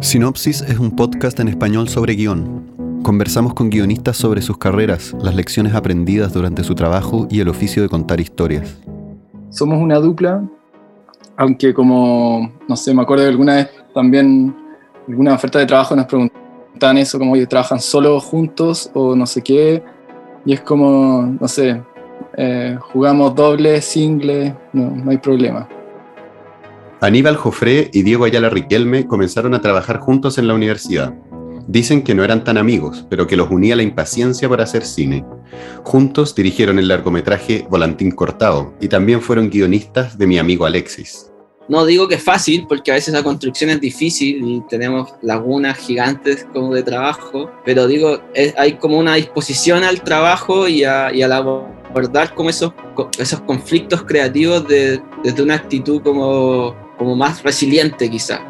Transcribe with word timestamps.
Sinopsis 0.00 0.60
es 0.60 0.78
un 0.78 0.92
podcast 0.92 1.40
en 1.40 1.48
español 1.48 1.88
sobre 1.88 2.14
guion. 2.14 3.00
Conversamos 3.02 3.52
con 3.52 3.68
guionistas 3.68 4.16
sobre 4.16 4.42
sus 4.42 4.56
carreras, 4.56 5.12
las 5.20 5.34
lecciones 5.34 5.74
aprendidas 5.74 6.32
durante 6.32 6.62
su 6.62 6.76
trabajo 6.76 7.26
y 7.28 7.40
el 7.40 7.48
oficio 7.48 7.82
de 7.82 7.88
contar 7.88 8.20
historias. 8.20 8.78
Somos 9.50 9.82
una 9.82 9.96
dupla, 9.96 10.48
aunque 11.36 11.74
como, 11.74 12.48
no 12.68 12.76
sé, 12.76 12.94
me 12.94 13.02
acuerdo 13.02 13.24
que 13.24 13.30
alguna 13.30 13.56
vez 13.56 13.70
también, 13.92 14.54
alguna 15.08 15.34
oferta 15.34 15.58
de 15.58 15.66
trabajo 15.66 15.96
nos 15.96 16.06
preguntaban 16.06 16.98
eso, 16.98 17.18
como, 17.18 17.32
oye, 17.32 17.48
¿trabajan 17.48 17.80
solo 17.80 18.20
juntos 18.20 18.92
o 18.94 19.16
no 19.16 19.26
sé 19.26 19.42
qué? 19.42 19.82
Y 20.44 20.52
es 20.52 20.60
como, 20.60 21.36
no 21.40 21.48
sé, 21.48 21.82
eh, 22.36 22.78
jugamos 22.92 23.34
doble, 23.34 23.82
single, 23.82 24.54
no, 24.72 24.90
no 24.92 25.10
hay 25.10 25.18
problema. 25.18 25.68
Aníbal 27.00 27.36
Jofré 27.36 27.90
y 27.92 28.02
Diego 28.02 28.24
Ayala 28.24 28.50
Riquelme 28.50 29.06
comenzaron 29.06 29.54
a 29.54 29.60
trabajar 29.60 30.00
juntos 30.00 30.36
en 30.36 30.48
la 30.48 30.54
universidad. 30.54 31.14
Dicen 31.68 32.02
que 32.02 32.12
no 32.12 32.24
eran 32.24 32.42
tan 32.42 32.58
amigos, 32.58 33.06
pero 33.08 33.28
que 33.28 33.36
los 33.36 33.50
unía 33.50 33.76
la 33.76 33.84
impaciencia 33.84 34.48
por 34.48 34.60
hacer 34.60 34.84
cine. 34.84 35.24
Juntos 35.84 36.34
dirigieron 36.34 36.76
el 36.80 36.88
largometraje 36.88 37.64
Volantín 37.70 38.10
Cortado 38.10 38.74
y 38.80 38.88
también 38.88 39.22
fueron 39.22 39.48
guionistas 39.48 40.18
de 40.18 40.26
Mi 40.26 40.38
amigo 40.38 40.66
Alexis. 40.66 41.30
No 41.68 41.86
digo 41.86 42.08
que 42.08 42.16
es 42.16 42.24
fácil, 42.24 42.66
porque 42.68 42.90
a 42.90 42.94
veces 42.94 43.14
la 43.14 43.22
construcción 43.22 43.70
es 43.70 43.80
difícil 43.80 44.42
y 44.44 44.62
tenemos 44.68 45.12
lagunas 45.22 45.78
gigantes 45.78 46.48
como 46.52 46.74
de 46.74 46.82
trabajo, 46.82 47.48
pero 47.64 47.86
digo, 47.86 48.20
hay 48.56 48.72
como 48.72 48.98
una 48.98 49.14
disposición 49.14 49.84
al 49.84 50.02
trabajo 50.02 50.66
y 50.66 50.82
a, 50.82 51.12
y 51.14 51.22
a 51.22 51.36
abordar 51.36 52.34
como 52.34 52.50
esos, 52.50 52.72
esos 53.18 53.40
conflictos 53.42 54.02
creativos 54.02 54.66
desde 54.66 55.42
una 55.42 55.54
actitud 55.54 56.02
como 56.02 56.87
como 56.98 57.16
más 57.16 57.42
resiliente 57.42 58.10
quizá. 58.10 58.40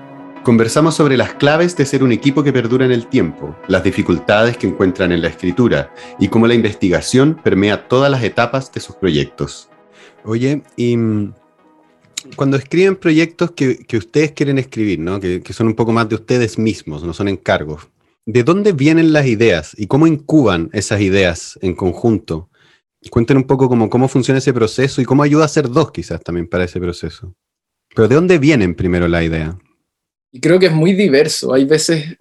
Conversamos 0.43 0.95
sobre 0.95 1.17
las 1.17 1.35
claves 1.35 1.77
de 1.77 1.85
ser 1.85 2.03
un 2.03 2.11
equipo 2.11 2.43
que 2.43 2.53
perdura 2.53 2.87
en 2.87 2.93
el 2.93 3.07
tiempo, 3.07 3.55
las 3.69 3.85
dificultades 3.85 4.57
que 4.57 4.67
encuentran 4.67 5.13
en 5.13 5.21
la 5.21 5.29
escritura 5.29 5.93
y 6.19 6.29
cómo 6.29 6.47
la 6.47 6.55
investigación 6.55 7.39
permea 7.45 7.87
todas 7.87 8.11
las 8.11 8.23
etapas 8.23 8.73
de 8.73 8.81
sus 8.81 8.97
proyectos. 8.97 9.69
Oye, 10.25 10.63
y 10.77 10.97
mm, 10.97 11.35
cuando 12.35 12.57
escriben 12.57 12.97
proyectos 12.97 13.51
que, 13.51 13.85
ustedes 13.97 14.33
quieren 14.33 14.59
escribir, 14.59 15.01
¿no? 15.01 15.21
que, 15.21 15.43
son 15.53 15.67
un 15.67 15.75
poco 15.75 15.93
más 15.93 16.09
de 16.09 16.15
ustedes 16.15 16.59
mismos, 16.59 17.05
no 17.05 17.13
son 17.13 17.29
encargos, 17.29 17.89
¿de 18.25 18.43
dónde 18.43 18.73
vienen 18.73 19.13
las 19.13 19.27
ideas 19.27 19.75
y 19.77 19.87
cómo 19.87 20.07
incuban 20.07 20.71
esas 20.73 21.01
ideas 21.01 21.59
en 21.61 21.75
conjunto? 21.75 22.49
Cuenten 23.11 23.37
un 23.37 23.45
poco 23.45 23.69
cómo, 23.69 23.91
cómo 23.91 24.09
funciona 24.09 24.39
ese 24.39 24.55
proceso 24.55 25.03
y 25.03 25.05
cómo 25.05 25.23
ayuda 25.23 25.45
a 25.45 25.49
ser 25.49 25.69
dos 25.69 25.93
quizás 25.93 26.23
también 26.23 26.49
para 26.49 26.65
ese 26.65 26.81
proceso. 26.81 27.35
Pero 27.95 28.09
¿de 28.09 28.15
dónde 28.15 28.39
vienen 28.39 28.75
primero 28.75 29.09
la 29.09 29.23
idea? 29.23 29.59
Y 30.31 30.41
creo 30.41 30.59
que 30.59 30.67
es 30.67 30.73
muy 30.73 30.93
diverso. 30.93 31.53
Hay 31.53 31.65
veces, 31.65 32.17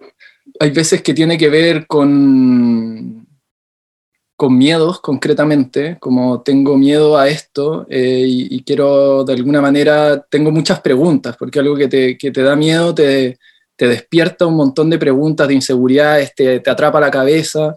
hay 0.58 0.70
veces 0.70 1.02
que 1.02 1.14
tiene 1.14 1.36
que 1.36 1.48
ver 1.48 1.86
con, 1.86 3.26
con 4.36 4.56
miedos 4.56 5.00
concretamente, 5.00 5.96
como 6.00 6.42
tengo 6.42 6.76
miedo 6.78 7.18
a 7.18 7.28
esto 7.28 7.86
eh, 7.90 8.24
y, 8.24 8.62
quiero 8.62 9.24
de 9.24 9.32
alguna 9.34 9.60
manera, 9.60 10.24
tengo 10.30 10.50
muchas 10.50 10.80
preguntas, 10.80 11.36
porque 11.36 11.58
algo 11.58 11.76
que 11.76 11.88
te, 11.88 12.16
que 12.16 12.30
te 12.30 12.42
da 12.42 12.54
miedo 12.54 12.94
te, 12.94 13.38
te, 13.76 13.88
despierta 13.88 14.46
un 14.46 14.54
montón 14.54 14.90
de 14.90 14.98
preguntas, 14.98 15.48
de 15.48 15.54
inseguridades, 15.54 16.34
te, 16.34 16.60
te 16.60 16.70
atrapa 16.70 17.00
la 17.00 17.10
cabeza. 17.10 17.76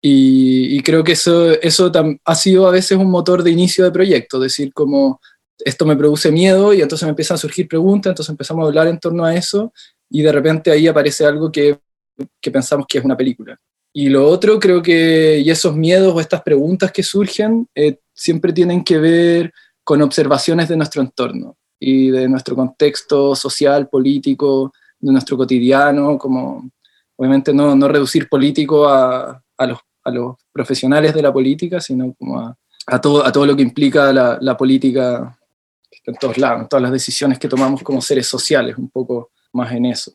Y, 0.00 0.76
y, 0.76 0.82
creo 0.82 1.02
que 1.02 1.12
eso, 1.12 1.52
eso 1.60 1.90
ha 2.24 2.34
sido 2.34 2.66
a 2.66 2.72
veces 2.72 2.98
un 2.98 3.10
motor 3.10 3.42
de 3.42 3.50
inicio 3.52 3.84
de 3.84 3.92
proyecto, 3.92 4.40
decir 4.40 4.72
como 4.74 5.20
esto 5.64 5.86
me 5.86 5.96
produce 5.96 6.30
miedo 6.30 6.72
y 6.72 6.82
entonces 6.82 7.06
me 7.06 7.10
empiezan 7.10 7.36
a 7.36 7.38
surgir 7.38 7.68
preguntas, 7.68 8.10
entonces 8.10 8.30
empezamos 8.30 8.64
a 8.64 8.68
hablar 8.68 8.88
en 8.88 8.98
torno 8.98 9.24
a 9.24 9.34
eso 9.34 9.72
y 10.10 10.22
de 10.22 10.32
repente 10.32 10.70
ahí 10.70 10.86
aparece 10.86 11.24
algo 11.24 11.50
que, 11.50 11.78
que 12.40 12.50
pensamos 12.50 12.86
que 12.88 12.98
es 12.98 13.04
una 13.04 13.16
película. 13.16 13.58
Y 13.94 14.08
lo 14.08 14.26
otro 14.26 14.58
creo 14.58 14.82
que, 14.82 15.42
y 15.44 15.50
esos 15.50 15.76
miedos 15.76 16.14
o 16.14 16.20
estas 16.20 16.42
preguntas 16.42 16.90
que 16.92 17.02
surgen, 17.02 17.68
eh, 17.74 17.98
siempre 18.14 18.52
tienen 18.52 18.84
que 18.84 18.98
ver 18.98 19.52
con 19.84 20.00
observaciones 20.00 20.68
de 20.68 20.76
nuestro 20.76 21.02
entorno 21.02 21.56
y 21.78 22.10
de 22.10 22.28
nuestro 22.28 22.56
contexto 22.56 23.34
social, 23.34 23.88
político, 23.88 24.72
de 24.98 25.12
nuestro 25.12 25.36
cotidiano, 25.36 26.16
como 26.16 26.70
obviamente 27.16 27.52
no, 27.52 27.74
no 27.76 27.88
reducir 27.88 28.28
político 28.28 28.88
a, 28.88 29.42
a, 29.58 29.66
los, 29.66 29.78
a, 30.04 30.10
los, 30.10 30.36
profesionales 30.52 31.14
de 31.14 31.22
la 31.22 31.32
política, 31.32 31.80
sino 31.80 32.14
como 32.14 32.38
a, 32.86 33.00
todo, 33.00 33.26
a 33.26 33.32
todo 33.32 33.46
lo 33.46 33.56
que 33.56 33.62
implica 33.62 34.12
la 34.12 34.56
política 34.56 35.36
en 36.04 36.14
todos 36.16 36.38
lados, 36.38 36.62
en 36.62 36.68
todas 36.68 36.82
las 36.82 36.92
decisiones 36.92 37.38
que 37.38 37.48
tomamos 37.48 37.82
como 37.82 38.00
seres 38.00 38.26
sociales, 38.26 38.76
un 38.76 38.88
poco 38.90 39.30
más 39.52 39.72
en 39.72 39.86
eso. 39.86 40.12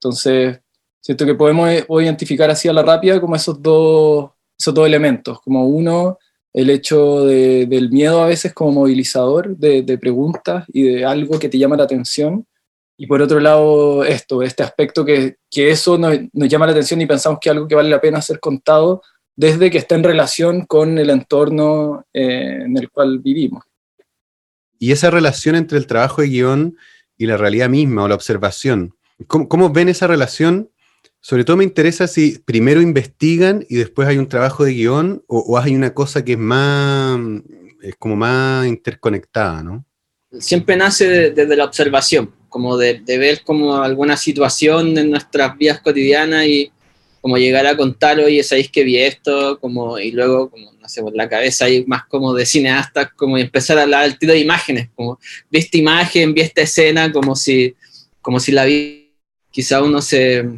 Entonces, 0.00 0.60
siento 1.00 1.26
que 1.26 1.34
podemos 1.34 1.68
eh, 1.70 1.86
identificar 1.88 2.50
así 2.50 2.68
a 2.68 2.72
la 2.72 2.82
rápida 2.82 3.20
como 3.20 3.36
esos 3.36 3.60
dos, 3.60 4.30
esos 4.58 4.74
dos 4.74 4.86
elementos, 4.86 5.40
como 5.40 5.66
uno, 5.66 6.18
el 6.52 6.70
hecho 6.70 7.24
del 7.26 7.90
miedo 7.90 8.22
a 8.22 8.26
veces 8.26 8.54
como 8.54 8.72
movilizador 8.72 9.56
de, 9.56 9.98
preguntas 9.98 10.64
y 10.68 10.82
de 10.82 11.04
algo 11.04 11.38
que 11.38 11.48
te 11.48 11.58
llama 11.58 11.76
la 11.76 11.84
atención, 11.84 12.46
y 12.96 13.08
por 13.08 13.20
otro 13.20 13.40
lado 13.40 14.04
esto, 14.04 14.40
este 14.42 14.62
aspecto 14.62 15.04
que, 15.04 15.36
que 15.50 15.70
eso 15.70 15.98
nos, 15.98 16.16
nos, 16.32 16.48
llama 16.48 16.66
la 16.66 16.72
atención 16.72 17.00
y 17.00 17.06
pensamos 17.06 17.40
que 17.40 17.48
es 17.48 17.52
algo 17.52 17.66
que 17.66 17.74
vale 17.74 17.90
la 17.90 18.00
pena 18.00 18.22
ser 18.22 18.38
contado 18.38 19.02
desde 19.36 19.70
que 19.70 19.78
está 19.78 19.96
en 19.96 20.04
relación 20.04 20.64
con 20.64 20.96
el 20.98 21.10
entorno 21.10 22.06
eh, 22.12 22.62
en 22.64 22.76
el 22.76 22.90
cual 22.90 23.18
vivimos. 23.18 23.64
Y 24.84 24.92
esa 24.92 25.10
relación 25.10 25.54
entre 25.56 25.78
el 25.78 25.86
trabajo 25.86 26.20
de 26.20 26.28
guion 26.28 26.76
y 27.16 27.24
la 27.24 27.38
realidad 27.38 27.70
misma 27.70 28.04
o 28.04 28.08
la 28.08 28.16
observación, 28.16 28.94
¿cómo, 29.26 29.70
ven 29.70 29.88
esa 29.88 30.06
relación? 30.06 30.68
Sobre 31.22 31.42
todo 31.44 31.56
me 31.56 31.64
interesa 31.64 32.06
si 32.06 32.38
primero 32.40 32.82
investigan 32.82 33.64
y 33.70 33.76
después 33.76 34.06
hay 34.06 34.18
un 34.18 34.28
trabajo 34.28 34.62
de 34.62 34.74
guion 34.74 35.24
o, 35.26 35.56
hay 35.56 35.74
una 35.74 35.94
cosa 35.94 36.22
que 36.22 36.32
es 36.32 36.38
más, 36.38 37.18
es 37.80 37.94
como 37.98 38.14
más 38.14 38.66
interconectada, 38.66 39.62
¿no? 39.62 39.86
Siempre 40.38 40.76
nace 40.76 41.30
desde 41.30 41.56
la 41.56 41.64
observación, 41.64 42.34
como 42.50 42.76
de, 42.76 43.00
de, 43.00 43.16
ver 43.16 43.40
como 43.42 43.76
alguna 43.76 44.18
situación 44.18 44.98
en 44.98 45.12
nuestras 45.12 45.56
vidas 45.56 45.80
cotidianas 45.80 46.44
y 46.46 46.70
como 47.22 47.38
llegar 47.38 47.66
a 47.66 47.74
contar, 47.74 48.18
oye, 48.20 48.42
¿sabéis 48.42 48.70
que 48.70 48.84
vi 48.84 48.98
esto? 48.98 49.58
Como, 49.60 49.98
y 49.98 50.10
luego, 50.10 50.50
como, 50.50 50.73
no 50.96 51.02
por 51.04 51.16
la 51.16 51.28
cabeza 51.28 51.64
hay 51.64 51.84
más 51.86 52.04
como 52.06 52.34
de 52.34 52.46
cineastas, 52.46 53.08
como 53.16 53.38
empezar 53.38 53.78
a 53.78 53.82
hablar 53.82 54.04
al 54.04 54.18
tiro 54.18 54.32
de 54.32 54.40
imágenes, 54.40 54.88
como 54.94 55.18
vi 55.50 55.58
esta 55.58 55.78
imagen, 55.78 56.34
vi 56.34 56.42
esta 56.42 56.62
escena, 56.62 57.10
como 57.12 57.34
si, 57.34 57.74
como 58.20 58.38
si 58.40 58.52
la 58.52 58.64
vi, 58.64 59.12
quizá 59.50 59.82
uno 59.82 60.02
se, 60.02 60.48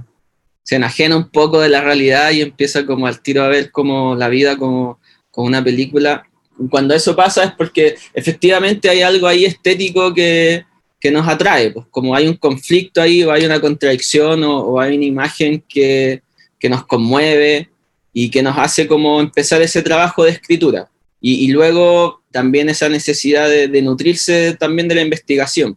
se 0.62 0.76
enajena 0.76 1.16
un 1.16 1.30
poco 1.30 1.60
de 1.60 1.68
la 1.68 1.80
realidad 1.80 2.32
y 2.32 2.42
empieza 2.42 2.84
como 2.86 3.06
al 3.06 3.20
tiro 3.20 3.42
a 3.42 3.48
ver 3.48 3.70
como 3.70 4.14
la 4.14 4.28
vida 4.28 4.56
como, 4.56 5.00
como 5.30 5.46
una 5.46 5.62
película. 5.62 6.24
Cuando 6.70 6.94
eso 6.94 7.14
pasa 7.14 7.44
es 7.44 7.52
porque 7.52 7.96
efectivamente 8.14 8.88
hay 8.88 9.02
algo 9.02 9.26
ahí 9.26 9.44
estético 9.44 10.14
que, 10.14 10.64
que 10.98 11.10
nos 11.10 11.28
atrae, 11.28 11.70
pues 11.70 11.86
como 11.90 12.14
hay 12.14 12.26
un 12.26 12.36
conflicto 12.36 13.00
ahí 13.02 13.22
o 13.22 13.30
hay 13.30 13.44
una 13.44 13.60
contradicción 13.60 14.42
o, 14.44 14.58
o 14.60 14.80
hay 14.80 14.96
una 14.96 15.04
imagen 15.04 15.62
que, 15.68 16.22
que 16.58 16.68
nos 16.68 16.86
conmueve 16.86 17.70
y 18.18 18.30
que 18.30 18.42
nos 18.42 18.56
hace 18.56 18.86
como 18.86 19.20
empezar 19.20 19.60
ese 19.60 19.82
trabajo 19.82 20.24
de 20.24 20.30
escritura. 20.30 20.88
Y, 21.20 21.48
luego 21.48 22.22
también 22.30 22.70
esa 22.70 22.88
necesidad 22.88 23.46
de, 23.46 23.82
nutrirse 23.82 24.56
también 24.58 24.88
de 24.88 24.94
la 24.94 25.02
investigación, 25.02 25.76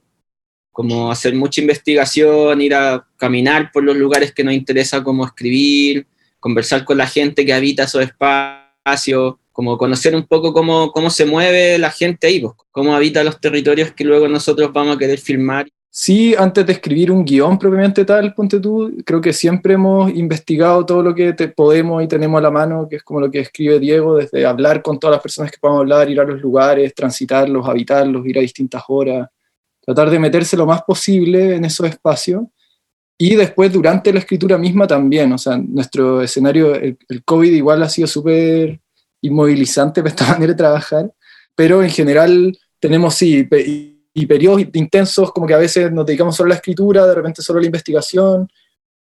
como 0.72 1.11
hacer 1.11 1.35
mucha 1.35 1.59
investigación, 1.59 2.61
ir 2.61 2.75
a 2.75 3.05
caminar 3.17 3.73
por 3.73 3.83
los 3.83 3.97
lugares 3.97 4.33
que 4.33 4.45
nos 4.45 4.53
interesa 4.53 5.03
como 5.03 5.25
escribir, 5.25 6.07
conversar 6.39 6.85
con 6.85 6.97
la 6.97 7.07
gente 7.07 7.45
que 7.45 7.51
habita 7.51 7.83
esos 7.83 8.03
espacios, 8.03 9.35
como 9.51 9.78
conocer 9.78 10.16
un 10.16 10.25
poco 10.25 10.53
cómo, 10.53 10.94
cómo 10.94 11.09
se 11.09 11.25
mueve 11.25 11.78
la 11.78 11.91
gente 11.91 12.28
ahí, 12.28 12.39
pues, 12.39 12.53
cómo 12.72 12.95
habita 12.95 13.22
los 13.22 13.41
territorios 13.41 13.91
que 13.91 14.05
luego 14.05 14.29
nosotros 14.29 14.72
vamos 14.72 14.95
a 14.95 14.99
querer 14.99 15.19
filmar. 15.19 15.67
Sí, 15.91 16.35
antes 16.35 16.66
de 16.67 16.73
escribir 16.73 17.11
un 17.11 17.25
guion 17.25 17.58
propiamente 17.58 18.05
tal, 18.05 18.34
ponte 18.35 18.59
tú, 18.59 18.96
creo 19.03 19.19
que 19.19 19.34
siempre 19.34 19.73
hemos 19.73 20.11
investigado 20.11 20.85
todo 20.85 21.02
lo 21.02 21.16
que 21.16 21.34
podemos 21.55 22.03
y 22.03 22.08
tenemos 22.08 22.37
a 22.37 22.43
la 22.43 22.52
mano, 22.52 22.87
que 22.87 22.97
es 22.97 23.03
como 23.03 23.19
lo 23.19 23.31
que 23.31 23.40
escribe 23.40 23.79
Diego, 23.79 24.16
desde 24.17 24.46
hablar 24.46 24.84
con 24.84 24.99
todas 24.99 25.16
las 25.16 25.22
personas 25.22 25.52
que 25.52 25.58
podamos 25.59 25.81
hablar, 25.81 26.08
ir 26.09 26.19
a 26.19 26.25
los 26.25 26.40
lugares, 26.41 26.93
transitarlos, 26.93 27.67
habitarlos, 27.67 28.25
ir 28.28 28.37
a 28.37 28.41
distintas 28.41 28.84
horas, 28.87 29.29
tratar 29.81 30.11
de 30.11 30.19
meterse 30.19 30.55
lo 30.55 30.67
más 30.67 30.84
posible 30.84 31.55
en 31.55 31.66
esos 31.66 31.87
espacios. 31.87 32.43
Y 33.17 33.35
después, 33.35 33.73
durante 33.73 34.14
la 34.14 34.19
escritura 34.19 34.58
misma 34.59 34.85
también, 34.85 35.34
o 35.34 35.37
sea, 35.40 35.58
nuestro 35.58 36.22
escenario, 36.22 36.75
el, 36.75 36.97
el 37.09 37.23
COVID 37.23 37.52
igual 37.52 37.81
ha 37.81 37.90
sido 37.90 38.08
súper 38.08 38.79
inmovilizante 39.22 40.02
para 40.03 40.09
esta 40.09 40.28
manera 40.28 40.53
de 40.53 40.58
trabajar, 40.58 41.11
pero 41.55 41.81
en 41.81 41.90
general 41.90 42.58
tenemos, 42.79 43.16
sí, 43.16 43.43
y 44.21 44.25
periodos 44.25 44.61
intensos, 44.73 45.31
como 45.31 45.47
que 45.47 45.53
a 45.53 45.57
veces 45.57 45.91
nos 45.91 46.05
dedicamos 46.05 46.35
solo 46.35 46.47
a 46.47 46.49
la 46.49 46.55
escritura, 46.55 47.07
de 47.07 47.16
repente 47.16 47.41
solo 47.41 47.59
a 47.59 47.61
la 47.61 47.67
investigación, 47.67 48.49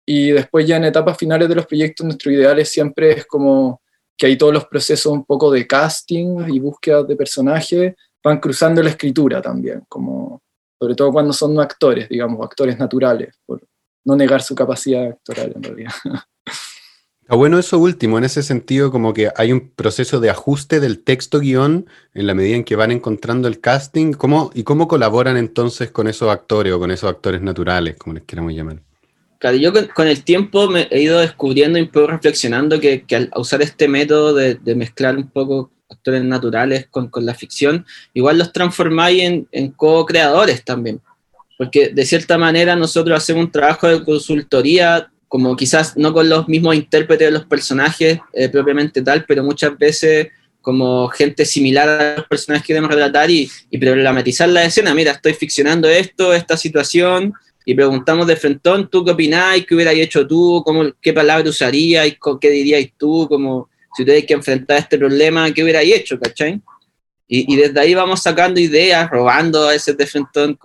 y 0.07 0.31
después 0.31 0.67
ya 0.67 0.77
en 0.77 0.85
etapas 0.85 1.19
finales 1.19 1.49
de 1.49 1.57
los 1.57 1.67
proyectos 1.67 2.07
nuestro 2.07 2.31
ideal 2.31 2.59
es 2.59 2.71
siempre 2.71 3.11
es 3.11 3.27
como 3.27 3.83
que 4.17 4.27
hay 4.27 4.39
todos 4.39 4.53
los 4.53 4.67
procesos 4.67 5.13
un 5.13 5.25
poco 5.25 5.51
de 5.51 5.67
casting 5.67 6.49
y 6.49 6.61
búsqueda 6.61 7.03
de 7.03 7.17
personajes 7.17 7.95
van 8.23 8.39
cruzando 8.39 8.83
la 8.83 8.91
escritura 8.91 9.43
también, 9.43 9.83
como 9.89 10.41
sobre 10.81 10.95
todo 10.95 11.13
cuando 11.13 11.33
son 11.33 11.59
actores, 11.59 12.09
digamos, 12.09 12.45
actores 12.45 12.79
naturales, 12.79 13.35
por 13.45 13.61
no 14.05 14.15
negar 14.15 14.41
su 14.41 14.55
capacidad 14.55 15.05
actoral 15.09 15.53
en 15.57 15.63
realidad. 15.63 15.93
Está 17.29 17.37
bueno 17.37 17.59
eso 17.59 17.79
último, 17.79 18.17
en 18.17 18.25
ese 18.25 18.43
sentido 18.43 18.91
como 18.91 19.13
que 19.13 19.31
hay 19.37 19.53
un 19.53 19.69
proceso 19.69 20.19
de 20.19 20.31
ajuste 20.31 20.81
del 20.81 21.05
texto 21.05 21.41
guion 21.41 21.87
en 22.15 22.27
la 22.27 22.33
medida 22.33 22.57
en 22.57 22.65
que 22.65 22.75
van 22.75 22.91
encontrando 22.91 23.49
el 23.49 23.61
casting, 23.61 24.15
¿cómo, 24.15 24.51
y 24.55 24.63
cómo 24.63 24.89
colaboran 24.89 25.37
entonces 25.37 25.91
con 25.91 26.09
esos 26.09 26.31
actores 26.31 26.73
o 26.73 26.79
con 26.79 26.91
esos 26.91 27.11
actores 27.11 27.43
naturales, 27.43 27.97
como 27.99 28.15
les 28.15 28.23
queramos 28.23 28.55
llamar. 28.55 28.81
Claro, 29.41 29.59
yo 29.59 29.75
con, 29.95 30.09
el 30.09 30.25
tiempo 30.25 30.71
me 30.71 30.89
he 30.91 31.03
ido 31.03 31.19
descubriendo 31.19 31.79
y 31.79 31.83
un 31.83 31.89
poco 31.89 32.07
reflexionando 32.07 32.81
que, 32.81 33.05
al 33.15 33.31
usar 33.37 33.61
este 33.61 33.89
método 33.89 34.33
de, 34.33 34.59
mezclar 34.75 35.15
un 35.15 35.29
poco 35.29 35.71
actores 35.91 36.25
naturales 36.25 36.87
con, 36.91 37.11
la 37.17 37.35
ficción, 37.35 37.85
igual 38.15 38.39
los 38.39 38.55
transformáis 38.55 39.23
en, 39.23 39.49
en 39.53 39.73
co-creadores 39.73 40.65
también. 40.65 41.03
Porque 41.59 41.91
de 41.91 42.07
cierta 42.07 42.39
manera 42.39 42.75
nosotros 42.75 43.19
hacemos 43.19 43.45
un 43.45 43.53
trabajo 43.53 43.87
de 43.87 44.03
consultoría 44.03 45.11
como 45.29 45.55
quizás 45.57 45.97
no 45.97 46.13
con 46.13 46.29
los 46.29 46.49
mismos 46.49 46.75
intérpretes 46.75 47.29
de 47.29 47.33
los 47.33 47.45
personajes 47.45 48.19
eh, 48.33 48.49
propiamente 48.49 49.03
tal, 49.03 49.25
pero 49.27 49.45
muchas 49.45 49.77
veces 49.79 50.29
como 50.61 51.09
gente 51.09 51.45
similar 51.45 51.89
a 51.89 52.17
los 52.17 52.27
personajes 52.27 52.67
que 52.67 52.75
queremos 52.75 52.91
relatar 52.91 53.31
y, 53.31 53.51
y 53.71 53.79
problematizar 53.79 54.49
la 54.49 54.65
escena. 54.65 54.95
Mira, 54.95 55.13
estoy 55.13 55.35
ficcionando 55.35 55.89
esto, 55.89 56.35
esta 56.35 56.57
situación, 56.57 57.33
y 57.69 57.75
preguntamos 57.75 58.27
de 58.27 58.35
frentón, 58.35 58.89
¿tú 58.89 59.05
qué 59.05 59.11
opinás? 59.11 59.59
¿Qué 59.67 59.75
hubieras 59.75 59.95
hecho 59.95 60.27
tú? 60.27 60.63
¿Cómo, 60.65 60.91
¿Qué 61.03 61.13
palabra 61.13 61.51
usarías? 61.51 62.09
¿Qué 62.41 62.51
dirías 62.51 62.83
tú? 62.97 63.27
Como, 63.29 63.69
si 63.95 64.05
tuvierais 64.05 64.25
que 64.25 64.33
enfrentar 64.33 64.79
este 64.79 64.97
problema, 64.97 65.53
¿qué 65.53 65.63
hubierais 65.63 65.95
hecho? 65.95 66.19
¿Cachai? 66.19 66.63
Y, 67.29 67.53
y, 67.53 67.57
desde 67.57 67.79
ahí 67.79 67.93
vamos 67.93 68.23
sacando 68.23 68.59
ideas, 68.59 69.11
robando 69.11 69.69
a 69.69 69.75
ese 69.75 69.93
de. 69.93 70.07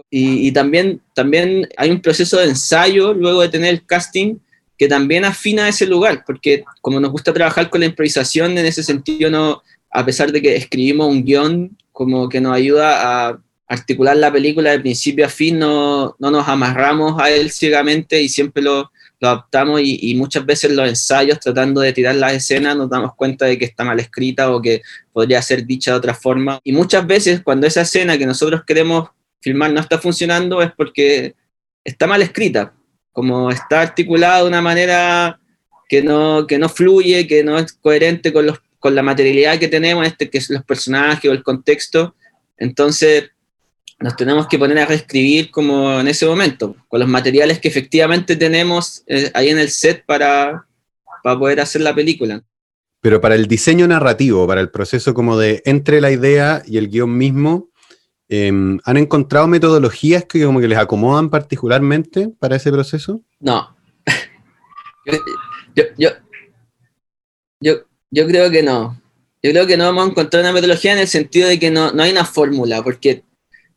Y, 0.09 0.47
y, 0.47 0.51
también, 0.53 1.01
también 1.13 1.67
hay 1.75 1.91
un 1.91 2.01
proceso 2.01 2.37
de 2.37 2.45
ensayo 2.45 3.13
luego 3.13 3.41
de 3.41 3.49
tener 3.49 3.73
el 3.73 3.85
casting 3.85 4.37
que 4.77 4.87
también 4.87 5.25
afina 5.25 5.69
ese 5.69 5.85
lugar, 5.85 6.23
porque 6.25 6.63
como 6.81 6.99
nos 6.99 7.11
gusta 7.11 7.33
trabajar 7.33 7.69
con 7.69 7.81
la 7.81 7.87
improvisación, 7.87 8.57
en 8.57 8.65
ese 8.65 8.83
sentido, 8.83 9.29
no, 9.29 9.61
a 9.89 10.05
pesar 10.05 10.31
de 10.31 10.41
que 10.41 10.55
escribimos 10.55 11.07
un 11.07 11.23
guion 11.23 11.77
como 11.91 12.27
que 12.27 12.41
nos 12.41 12.55
ayuda 12.55 13.29
a 13.29 13.39
articular 13.67 14.17
la 14.17 14.31
película 14.31 14.71
de 14.71 14.79
principio 14.79 15.25
a 15.25 15.29
fin, 15.29 15.59
no, 15.59 16.15
no 16.19 16.31
nos 16.31 16.47
amarramos 16.47 17.19
a 17.19 17.29
él 17.29 17.51
ciegamente 17.51 18.21
y 18.21 18.29
siempre 18.29 18.61
lo, 18.61 18.91
lo 19.19 19.27
adaptamos 19.27 19.81
y, 19.81 19.99
y, 20.01 20.15
muchas 20.15 20.45
veces 20.45 20.71
los 20.71 20.87
ensayos 20.87 21.39
tratando 21.39 21.81
de 21.81 21.93
tirar 21.93 22.15
las 22.15 22.33
escenas 22.33 22.75
nos 22.75 22.89
damos 22.89 23.15
cuenta 23.15 23.45
de 23.45 23.57
que 23.57 23.65
está 23.65 23.83
mal 23.83 23.99
escrita 23.99 24.51
o 24.51 24.61
que 24.61 24.81
podría 25.11 25.41
ser 25.41 25.65
dicha 25.65 25.91
de 25.91 25.97
otra 25.97 26.13
forma. 26.13 26.59
Y 26.63 26.71
muchas 26.71 27.05
veces 27.07 27.41
cuando 27.41 27.65
esa 27.65 27.81
escena 27.81 28.17
que 28.17 28.25
nosotros 28.25 28.63
queremos 28.65 29.09
filmar 29.39 29.71
no 29.71 29.79
está 29.79 29.97
funcionando 29.97 30.61
es 30.61 30.71
porque 30.75 31.35
está 31.83 32.07
mal 32.07 32.21
escrita, 32.21 32.73
como 33.13 33.51
está 33.51 33.81
articulado 33.81 34.43
de 34.43 34.49
una 34.49 34.61
manera 34.61 35.39
que 35.87 36.01
no, 36.01 36.45
que 36.47 36.57
no 36.57 36.67
fluye, 36.67 37.27
que 37.27 37.43
no 37.43 37.57
es 37.57 37.71
coherente 37.73 38.33
con, 38.33 38.47
los, 38.47 38.59
con 38.79 38.95
la 38.95 39.03
materialidad 39.03 39.59
que 39.59 39.67
tenemos, 39.67 40.05
este, 40.05 40.29
que 40.29 40.39
es 40.39 40.49
los 40.49 40.63
personajes 40.63 41.29
o 41.29 41.33
el 41.33 41.43
contexto. 41.43 42.15
Entonces, 42.57 43.29
nos 43.99 44.15
tenemos 44.15 44.47
que 44.47 44.57
poner 44.57 44.79
a 44.79 44.85
reescribir 44.85 45.51
como 45.51 45.99
en 45.99 46.07
ese 46.07 46.25
momento, 46.25 46.75
con 46.87 46.99
los 46.99 47.07
materiales 47.07 47.59
que 47.59 47.67
efectivamente 47.67 48.35
tenemos 48.35 49.03
eh, 49.07 49.31
ahí 49.33 49.49
en 49.49 49.59
el 49.59 49.69
set 49.69 50.03
para, 50.05 50.65
para 51.23 51.39
poder 51.39 51.59
hacer 51.61 51.81
la 51.81 51.93
película. 51.93 52.43
Pero 52.99 53.21
para 53.21 53.35
el 53.35 53.47
diseño 53.47 53.87
narrativo, 53.87 54.47
para 54.47 54.61
el 54.61 54.71
proceso 54.71 55.13
como 55.13 55.37
de 55.37 55.61
entre 55.65 56.01
la 56.01 56.11
idea 56.11 56.63
y 56.65 56.77
el 56.77 56.89
guion 56.89 57.15
mismo, 57.15 57.69
Em, 58.35 58.79
¿Han 58.85 58.97
encontrado 58.97 59.45
metodologías 59.47 60.25
que 60.25 60.43
como 60.43 60.59
que 60.59 60.67
les 60.67 60.79
acomodan 60.79 61.29
particularmente 61.29 62.29
para 62.39 62.55
ese 62.55 62.71
proceso? 62.71 63.21
No. 63.39 63.77
yo, 65.05 65.83
yo, 65.99 66.09
yo, 67.59 67.73
yo, 68.09 68.27
creo 68.27 68.49
que 68.49 68.63
no. 68.63 68.99
Yo 69.43 69.51
creo 69.51 69.67
que 69.67 69.77
no 69.77 69.87
hemos 69.87 70.09
encontrado 70.09 70.43
una 70.45 70.51
metodología 70.51 70.93
en 70.93 70.97
el 70.97 71.07
sentido 71.07 71.47
de 71.47 71.59
que 71.59 71.69
no, 71.69 71.91
no 71.91 72.01
hay 72.01 72.11
una 72.11 72.25
fórmula, 72.25 72.81
porque 72.83 73.23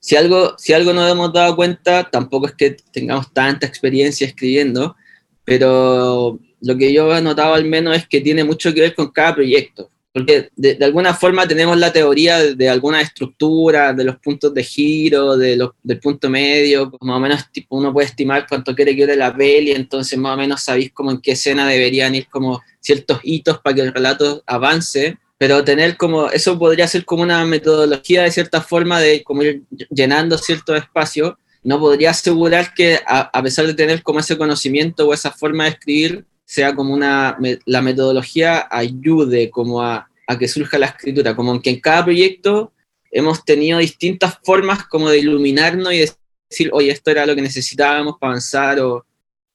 si 0.00 0.16
algo, 0.16 0.54
si 0.56 0.72
algo 0.72 0.94
nos 0.94 1.12
hemos 1.12 1.34
dado 1.34 1.54
cuenta, 1.54 2.08
tampoco 2.10 2.46
es 2.46 2.54
que 2.54 2.78
tengamos 2.92 3.34
tanta 3.34 3.66
experiencia 3.66 4.26
escribiendo, 4.26 4.96
pero 5.44 6.38
lo 6.62 6.76
que 6.78 6.94
yo 6.94 7.14
he 7.14 7.20
notado 7.20 7.52
al 7.52 7.66
menos 7.66 7.94
es 7.94 8.08
que 8.08 8.22
tiene 8.22 8.42
mucho 8.42 8.72
que 8.72 8.80
ver 8.80 8.94
con 8.94 9.10
cada 9.10 9.34
proyecto 9.34 9.90
porque 10.16 10.48
de, 10.56 10.78
alguna 10.82 11.12
forma 11.12 11.46
tenemos 11.46 11.76
la 11.76 11.92
teoría 11.92 12.38
de, 12.38 12.70
alguna 12.70 13.02
estructura, 13.02 13.92
de 13.92 14.02
los 14.02 14.16
puntos 14.16 14.54
de 14.54 14.64
giro, 14.64 15.36
de 15.36 15.56
los, 15.56 15.72
del 15.82 16.00
punto 16.00 16.30
medio, 16.30 16.90
más 17.02 17.18
o 17.18 17.20
menos 17.20 17.52
tipo, 17.52 17.76
uno 17.76 17.92
puede 17.92 18.06
estimar 18.06 18.46
cuánto 18.48 18.74
quiere 18.74 18.96
que 18.96 19.02
dure 19.02 19.14
la 19.14 19.36
peli, 19.36 19.72
entonces 19.72 20.18
más 20.18 20.32
o 20.32 20.38
menos 20.38 20.62
sabéis 20.62 20.90
como 20.92 21.10
en 21.10 21.20
qué 21.20 21.32
escena 21.32 21.68
deberían 21.68 22.14
ir 22.14 22.28
como 22.30 22.62
ciertos 22.80 23.20
hitos 23.24 23.58
para 23.58 23.76
que 23.76 23.82
el 23.82 23.92
relato 23.92 24.42
avance, 24.46 25.18
pero 25.36 25.62
tener 25.62 25.98
como, 25.98 26.30
eso 26.30 26.58
podría 26.58 26.88
ser 26.88 27.04
como 27.04 27.22
una 27.22 27.44
metodología 27.44 28.22
de 28.22 28.30
cierta 28.30 28.62
forma 28.62 28.98
de 28.98 29.22
como 29.22 29.42
ir 29.42 29.64
llenando 29.90 30.38
ciertos 30.38 30.78
espacios, 30.78 31.34
no 31.62 31.78
podría 31.78 32.12
asegurar 32.12 32.72
que 32.72 33.00
a, 33.06 33.20
a 33.38 33.42
pesar 33.42 33.66
de 33.66 33.74
tener 33.74 34.02
como 34.02 34.20
ese 34.20 34.38
conocimiento 34.38 35.06
o 35.06 35.12
esa 35.12 35.30
forma 35.30 35.64
de 35.64 35.70
escribir, 35.72 36.24
sea 36.46 36.74
como 36.74 36.94
una, 36.94 37.36
la 37.66 37.82
metodología 37.82 38.66
ayude 38.70 39.50
como 39.50 39.82
a, 39.82 40.08
a 40.26 40.38
que 40.38 40.48
surja 40.48 40.78
la 40.78 40.86
escritura, 40.86 41.36
como 41.36 41.60
que 41.60 41.70
en 41.70 41.80
cada 41.80 42.04
proyecto 42.04 42.72
hemos 43.10 43.44
tenido 43.44 43.78
distintas 43.78 44.38
formas 44.44 44.86
como 44.86 45.10
de 45.10 45.18
iluminarnos 45.18 45.92
y 45.92 46.06
decir, 46.48 46.70
oye, 46.72 46.90
esto 46.90 47.10
era 47.10 47.26
lo 47.26 47.34
que 47.34 47.42
necesitábamos 47.42 48.16
para 48.18 48.32
avanzar, 48.32 48.80
o 48.80 49.04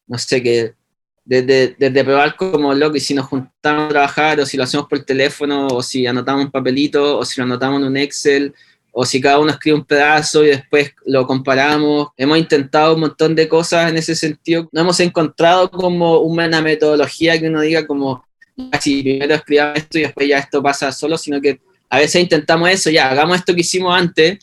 no 0.07 0.17
sé, 0.17 0.43
que 0.43 0.73
desde, 1.23 1.75
desde 1.77 2.03
probar 2.03 2.35
como 2.35 2.73
lo 2.73 2.91
que 2.91 2.99
si 2.99 3.13
nos 3.13 3.27
juntamos 3.27 3.85
a 3.85 3.89
trabajar, 3.89 4.39
o 4.39 4.45
si 4.45 4.57
lo 4.57 4.63
hacemos 4.63 4.87
por 4.87 4.99
teléfono, 5.03 5.67
o 5.67 5.81
si 5.81 6.05
anotamos 6.05 6.45
un 6.45 6.51
papelito, 6.51 7.19
o 7.19 7.25
si 7.25 7.39
lo 7.39 7.45
anotamos 7.45 7.81
en 7.81 7.87
un 7.87 7.97
Excel, 7.97 8.53
o 8.91 9.05
si 9.05 9.21
cada 9.21 9.39
uno 9.39 9.51
escribe 9.51 9.77
un 9.77 9.85
pedazo 9.85 10.43
y 10.43 10.47
después 10.47 10.93
lo 11.05 11.25
comparamos. 11.25 12.09
Hemos 12.17 12.37
intentado 12.37 12.95
un 12.95 13.01
montón 13.01 13.35
de 13.35 13.47
cosas 13.47 13.89
en 13.89 13.97
ese 13.97 14.15
sentido. 14.15 14.69
No 14.71 14.81
hemos 14.81 14.99
encontrado 14.99 15.71
como 15.71 16.19
una 16.19 16.61
metodología 16.61 17.39
que 17.39 17.47
uno 17.47 17.61
diga 17.61 17.87
como, 17.87 18.25
si 18.79 19.01
primero 19.01 19.35
escribamos 19.35 19.77
esto 19.77 19.97
y 19.97 20.01
después 20.01 20.27
ya 20.27 20.39
esto 20.39 20.61
pasa 20.61 20.91
solo, 20.91 21.17
sino 21.17 21.39
que 21.39 21.61
a 21.89 21.99
veces 21.99 22.21
intentamos 22.21 22.69
eso, 22.69 22.89
ya 22.89 23.09
hagamos 23.09 23.37
esto 23.37 23.53
que 23.53 23.61
hicimos 23.61 23.93
antes 23.95 24.39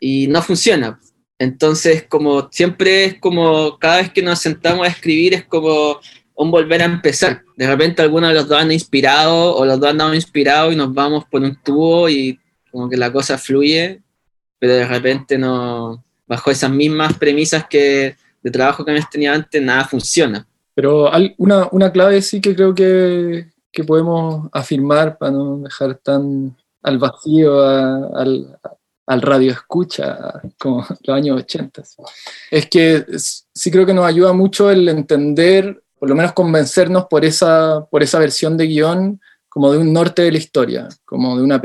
y 0.00 0.26
no 0.26 0.42
funciona. 0.42 1.00
Entonces, 1.38 2.04
como 2.08 2.48
siempre 2.50 3.04
es 3.04 3.20
como 3.20 3.78
cada 3.78 3.98
vez 3.98 4.12
que 4.12 4.22
nos 4.22 4.40
sentamos 4.40 4.86
a 4.86 4.90
escribir 4.90 5.34
es 5.34 5.44
como 5.44 6.00
un 6.34 6.50
volver 6.50 6.82
a 6.82 6.86
empezar. 6.86 7.42
De 7.56 7.66
repente 7.66 8.02
alguno 8.02 8.28
de 8.28 8.34
los 8.34 8.48
dos 8.48 8.58
han 8.58 8.72
inspirado 8.72 9.54
o 9.54 9.64
los 9.64 9.78
dos 9.78 9.90
han 9.90 9.98
dado 9.98 10.14
inspirado 10.14 10.72
y 10.72 10.76
nos 10.76 10.92
vamos 10.92 11.24
por 11.30 11.42
un 11.42 11.56
tubo 11.62 12.08
y 12.08 12.38
como 12.70 12.88
que 12.88 12.96
la 12.96 13.12
cosa 13.12 13.38
fluye, 13.38 14.02
pero 14.58 14.74
de 14.74 14.86
repente 14.86 15.38
no, 15.38 16.04
bajo 16.26 16.50
esas 16.50 16.70
mismas 16.70 17.14
premisas 17.18 17.66
que 17.68 18.16
de 18.42 18.50
trabajo 18.50 18.84
que 18.84 18.92
me 18.92 19.02
tenía 19.10 19.34
antes, 19.34 19.62
nada 19.62 19.84
funciona. 19.84 20.46
Pero 20.74 21.10
una, 21.38 21.68
una 21.72 21.92
clave 21.92 22.22
sí 22.22 22.40
que 22.40 22.54
creo 22.54 22.74
que, 22.74 23.48
que, 23.70 23.84
podemos 23.84 24.48
afirmar 24.52 25.18
para 25.18 25.32
no 25.32 25.58
dejar 25.58 25.94
tan 25.96 26.56
al 26.82 26.98
vacío 26.98 27.60
al, 27.60 28.58
al 29.10 29.22
radio 29.22 29.50
escucha 29.50 30.40
como 30.56 30.86
los 31.02 31.16
años 31.16 31.38
80. 31.38 31.82
Es 32.50 32.66
que 32.66 33.04
sí 33.18 33.70
creo 33.70 33.84
que 33.84 33.92
nos 33.92 34.06
ayuda 34.06 34.32
mucho 34.32 34.70
el 34.70 34.88
entender, 34.88 35.82
por 35.98 36.08
lo 36.08 36.14
menos 36.14 36.32
convencernos 36.32 37.06
por 37.06 37.24
esa, 37.24 37.84
por 37.90 38.04
esa 38.04 38.20
versión 38.20 38.56
de 38.56 38.68
guion 38.68 39.20
como 39.48 39.72
de 39.72 39.78
un 39.78 39.92
norte 39.92 40.22
de 40.22 40.30
la 40.30 40.38
historia, 40.38 40.88
como 41.04 41.36
de 41.36 41.42
una 41.42 41.60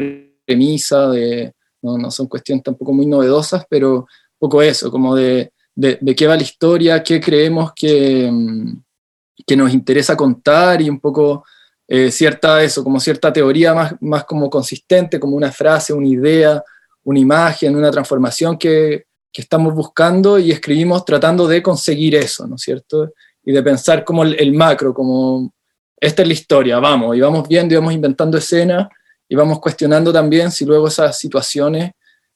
premisa, 0.46 1.10
de, 1.10 1.54
no, 1.82 1.98
no, 1.98 2.12
son 2.12 2.28
cuestiones 2.28 2.64
tampoco 2.64 2.94
muy 2.94 3.06
novedosas, 3.06 3.66
pero 3.70 4.00
un 4.00 4.40
poco 4.40 4.62
eso, 4.62 4.92
como 4.92 5.16
de, 5.16 5.52
de, 5.74 5.98
de 6.00 6.16
qué 6.16 6.28
va 6.28 6.36
la 6.36 6.44
historia, 6.44 7.04
qué 7.04 7.20
creemos 7.20 7.74
que, 7.75 8.32
que, 9.46 9.56
nos 9.56 9.74
interesa 9.74 10.16
contar 10.16 10.82
y 10.82 10.90
un 10.90 11.00
poco 11.00 11.46
eh, 11.88 12.12
cierta 12.12 12.64
eso, 12.64 12.84
como 12.84 13.00
cierta 13.00 13.32
teoría 13.32 13.74
más, 13.74 13.96
más 14.02 14.24
como 14.25 14.50
consistente, 14.50 15.20
como 15.20 15.36
una 15.36 15.52
frase, 15.52 15.94
una 15.94 16.08
idea, 16.08 16.64
una 17.04 17.20
imagen, 17.20 17.75
una 17.75 17.92
transformación 17.92 18.58
que, 18.58 19.06
que 19.32 19.42
estamos 19.42 19.74
buscando 19.74 20.40
y 20.40 20.52
escribimos 20.52 21.06
tratando 21.06 21.48
de 21.48 21.62
conseguir 21.62 22.16
eso, 22.16 22.48
¿no 22.48 22.56
es 22.56 22.62
cierto? 22.62 23.12
Y 23.44 23.52
de 23.52 23.62
pensar 23.62 24.04
como 24.04 24.24
el, 24.24 24.34
el 24.40 24.54
macro, 24.54 24.94
como 24.94 25.54
esta 25.98 26.22
es 26.22 26.28
la 26.28 26.34
historia, 26.34 26.80
vamos, 26.80 27.16
y 27.16 27.22
vamos 27.22 27.48
viendo 27.48 27.74
y 27.74 27.78
vamos 27.78 27.94
inventando 27.94 28.38
escenas 28.38 28.88
y 29.27 29.36
vamos 29.36 29.60
cuestionando 29.60 30.13
también 30.13 30.51
si 30.51 30.65
luego 30.65 30.88
esas 30.88 31.17
situaciones 31.17 31.91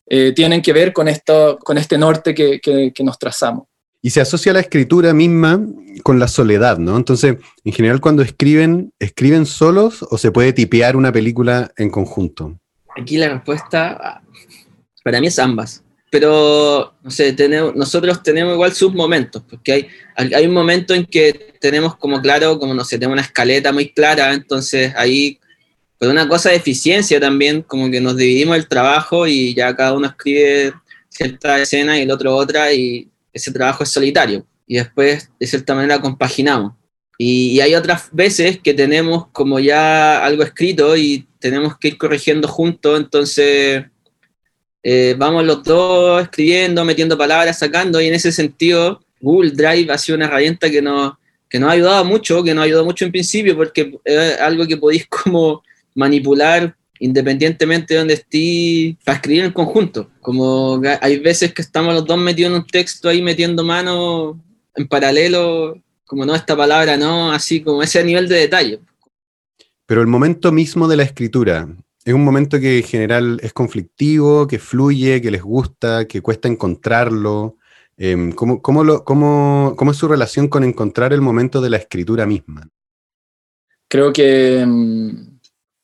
eh, 0.08 0.34
tienen 0.36 0.62
que 0.62 0.74
ver 0.74 0.92
con, 0.92 1.08
esto, 1.08 1.58
con 1.64 1.78
este 1.78 1.98
norte 1.98 2.34
que, 2.34 2.60
que, 2.60 2.92
que, 2.94 3.04
nos 3.04 3.20
trazamos. 3.20 3.68
Y 4.02 4.10
se 4.10 4.22
asocia 4.22 4.54
la 4.54 4.62
escritura 4.62 5.14
misma 5.14 5.62
con 6.04 6.20
la 6.20 6.28
soledad, 6.28 6.78
¿no? 6.78 6.98
Entonces, 6.98 7.36
en 7.64 7.74
general, 7.74 8.00
cuando 8.00 8.24
escriben, 8.24 8.92
¿escriben 8.98 9.46
solos 9.46 10.04
o 10.10 10.18
se 10.18 10.32
puede 10.32 10.54
tipear 10.54 10.96
una 10.96 11.12
película 11.12 11.72
en 11.78 11.90
conjunto? 11.90 12.58
Aquí 12.98 13.18
la 13.18 13.30
respuesta 13.30 14.22
para 15.04 15.22
mí 15.22 15.28
es 15.28 15.40
ambas. 15.40 15.84
pero 16.12 16.96
no 17.04 17.12
sé, 17.12 17.34
tenemos, 17.34 17.76
nosotros 17.76 18.24
tenemos 18.24 18.54
igual 18.54 18.74
sus 18.74 18.94
momentos, 18.94 19.44
porque 19.48 19.72
hay, 20.16 20.34
hay 20.34 20.48
un 20.48 20.54
momento 20.54 20.96
en 20.96 21.06
que 21.06 21.54
tenemos 21.62 21.98
como 21.98 22.20
claro, 22.20 22.58
como 22.58 22.74
no 22.74 22.84
sé, 22.84 22.98
tenemos 22.98 23.14
una 23.14 23.22
escaleta 23.22 23.72
muy 23.72 23.94
clara, 23.94 24.34
entonces 24.34 24.92
ahí, 24.96 25.40
pues 26.00 26.10
una 26.10 26.28
cosa 26.30 26.50
de 26.50 26.56
eficiencia 26.56 27.20
también, 27.20 27.62
como 27.62 27.92
que 27.92 28.00
nos 28.00 28.16
dividimos 28.16 28.56
el 28.56 28.68
trabajo 28.68 29.28
y 29.28 29.54
ya 29.54 29.76
cada 29.76 29.94
uno 29.94 30.08
escribe 30.08 30.74
cierta 31.10 31.62
escena 31.62 32.00
y 32.00 32.04
el 32.04 32.12
otro 32.12 32.34
otra, 32.36 32.72
y 32.72 33.10
ese 33.34 33.52
trabajo 33.52 33.84
es 33.84 33.90
solitario, 33.90 34.46
y 34.66 34.78
después 34.78 35.30
de 35.38 35.46
cierta 35.46 35.76
manera 35.76 36.00
compaginamos. 36.00 36.74
Y, 37.18 37.60
hay 37.60 37.76
otras 37.76 38.08
veces 38.14 38.60
que 38.64 38.74
tenemos 38.74 39.28
como 39.34 39.60
ya 39.60 40.24
algo 40.24 40.42
escrito 40.42 40.96
y 40.96 41.28
tenemos 41.38 41.78
que 41.78 41.90
ir 41.90 41.98
corrigiendo 41.98 42.48
juntos, 42.48 42.98
entonces 42.98 43.84
eh, 44.82 45.16
vamos 45.18 45.44
los 45.44 45.62
dos 45.66 46.22
escribiendo, 46.22 46.86
metiendo 46.86 47.18
palabras, 47.18 47.60
sacando, 47.60 48.00
y 48.00 48.08
en 48.08 48.14
ese 48.14 48.32
sentido 48.32 49.04
Google 49.20 49.52
Drive 49.52 49.92
ha 49.92 49.98
sido 49.98 50.16
una 50.16 50.28
herramienta 50.28 50.70
que 50.70 50.82
nos, 50.82 51.16
que 51.50 51.60
nos 51.60 51.70
ha 51.70 51.74
ayudado 51.74 52.06
mucho, 52.06 52.42
que 52.42 52.54
nos 52.54 52.64
ayudado 52.64 52.86
mucho 52.86 53.04
en 53.04 53.12
principio, 53.12 53.58
porque 53.58 54.00
es 54.06 54.40
algo 54.40 54.66
que 54.66 54.78
podéis 54.78 55.06
como 55.10 55.62
manipular 55.96 56.76
independientemente 57.00 57.94
de 57.94 58.00
donde 58.00 58.14
estés 58.16 58.96
para 59.04 59.16
escribir 59.16 59.46
en 59.46 59.52
conjunto. 59.52 60.10
Como 60.22 60.82
hay 61.02 61.20
veces 61.20 61.54
que 61.54 61.62
estamos 61.62 61.94
los 61.94 62.06
dos 62.06 62.18
metidos 62.18 62.52
en 62.52 62.58
un 62.58 62.68
texto 62.68 63.10
ahí 63.10 63.22
metiendo 63.22 63.64
mano 63.64 64.40
en 64.76 64.88
paralelo, 64.88 65.82
como 66.06 66.26
no, 66.26 66.36
esta 66.36 66.56
palabra 66.56 66.98
no, 66.98 67.32
así 67.32 67.62
como 67.62 67.82
ese 67.82 68.04
nivel 68.04 68.28
de 68.28 68.36
detalle. 68.36 68.80
Pero 69.86 70.02
el 70.02 70.08
momento 70.08 70.52
mismo 70.52 70.88
de 70.88 70.98
la 70.98 71.04
escritura, 71.04 71.68
es 72.06 72.14
un 72.14 72.24
momento 72.24 72.60
que 72.60 72.78
en 72.78 72.84
general 72.84 73.40
es 73.44 73.54
conflictivo, 73.54 74.48
que 74.48 74.60
fluye, 74.60 75.22
que 75.22 75.32
les 75.32 75.42
gusta, 75.42 76.06
que 76.06 76.22
cuesta 76.22 76.48
encontrarlo. 76.48 77.58
Em, 77.98 78.32
¿cómo, 78.32 79.92
es 79.92 79.98
su 79.98 80.08
relación 80.08 80.48
con 80.48 80.64
encontrar 80.64 81.12
el 81.12 81.22
momento 81.22 81.60
de 81.60 81.70
la 81.70 81.78
escritura 81.78 82.26
misma? 82.26 82.68
Creo 83.88 84.14
que, 84.14 84.62
em, 84.62 85.39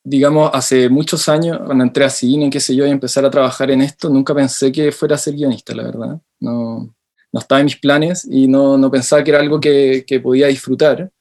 digamos, 0.05 0.51
hace 0.53 0.87
muchos 0.87 1.27
años, 1.27 1.59
cuando 1.65 1.83
entré 1.83 2.05
a 2.05 2.09
cine, 2.09 2.49
qué 2.49 2.61
sé 2.61 2.75
yo, 2.75 2.85
y 2.85 2.91
empezar 2.91 3.25
a 3.25 3.31
trabajar 3.31 3.71
en 3.71 3.81
esto, 3.81 4.09
nunca 4.09 4.33
pensé 4.33 4.71
que 4.71 4.91
fuera 4.91 5.15
a 5.15 5.17
ser 5.17 5.33
guionista, 5.33 5.75
la 5.75 5.83
verdad. 5.83 6.21
No, 6.39 6.95
no 7.33 7.39
estaba 7.39 7.59
en 7.59 7.65
mis 7.65 7.77
planes 7.77 8.25
y 8.29 8.47
no, 8.47 8.77
no 8.77 8.89
pensaba 8.89 9.23
que 9.23 9.31
era 9.31 9.41
algo 9.41 9.59
que, 9.59 10.05
que 10.07 10.21
podía 10.21 10.47
disfrutar 10.47 11.11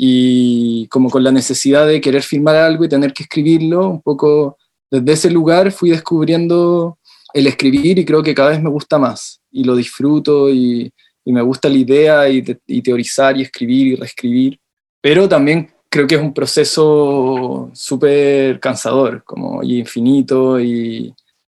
y 0.00 0.86
como 0.86 1.10
con 1.10 1.24
la 1.24 1.32
necesidad 1.32 1.86
de 1.86 2.00
querer 2.00 2.22
filmar 2.22 2.54
algo 2.54 2.84
y 2.84 2.88
tener 2.88 3.12
que 3.12 3.24
escribirlo, 3.24 3.88
un 3.90 4.00
poco 4.00 4.56
desde 4.90 5.12
ese 5.12 5.30
lugar 5.30 5.72
fui 5.72 5.90
descubriendo 5.90 6.98
el 7.34 7.48
escribir 7.48 7.98
y 7.98 8.04
creo 8.04 8.22
que 8.22 8.34
cada 8.34 8.50
vez 8.50 8.62
me 8.62 8.70
gusta 8.70 8.98
más 8.98 9.42
y 9.50 9.64
lo 9.64 9.76
disfruto 9.76 10.48
y, 10.50 10.90
me 11.26 11.42
gusta 11.42 11.68
la 11.68 11.76
idea 11.76 12.26
y, 12.26 12.40
teorizar 12.80 13.36
y 13.36 13.42
escribir 13.42 13.88
y 13.88 13.96
reescribir, 13.96 14.58
pero 15.02 15.28
también 15.28 15.68
creo 15.98 16.06
que 16.06 16.14
es 16.14 16.20
un 16.20 16.32
proceso 16.32 17.72
súper 17.74 18.60
cansador 18.60 19.24
como, 19.24 19.64
y 19.64 19.80
infinito 19.80 20.60
y, 20.60 21.12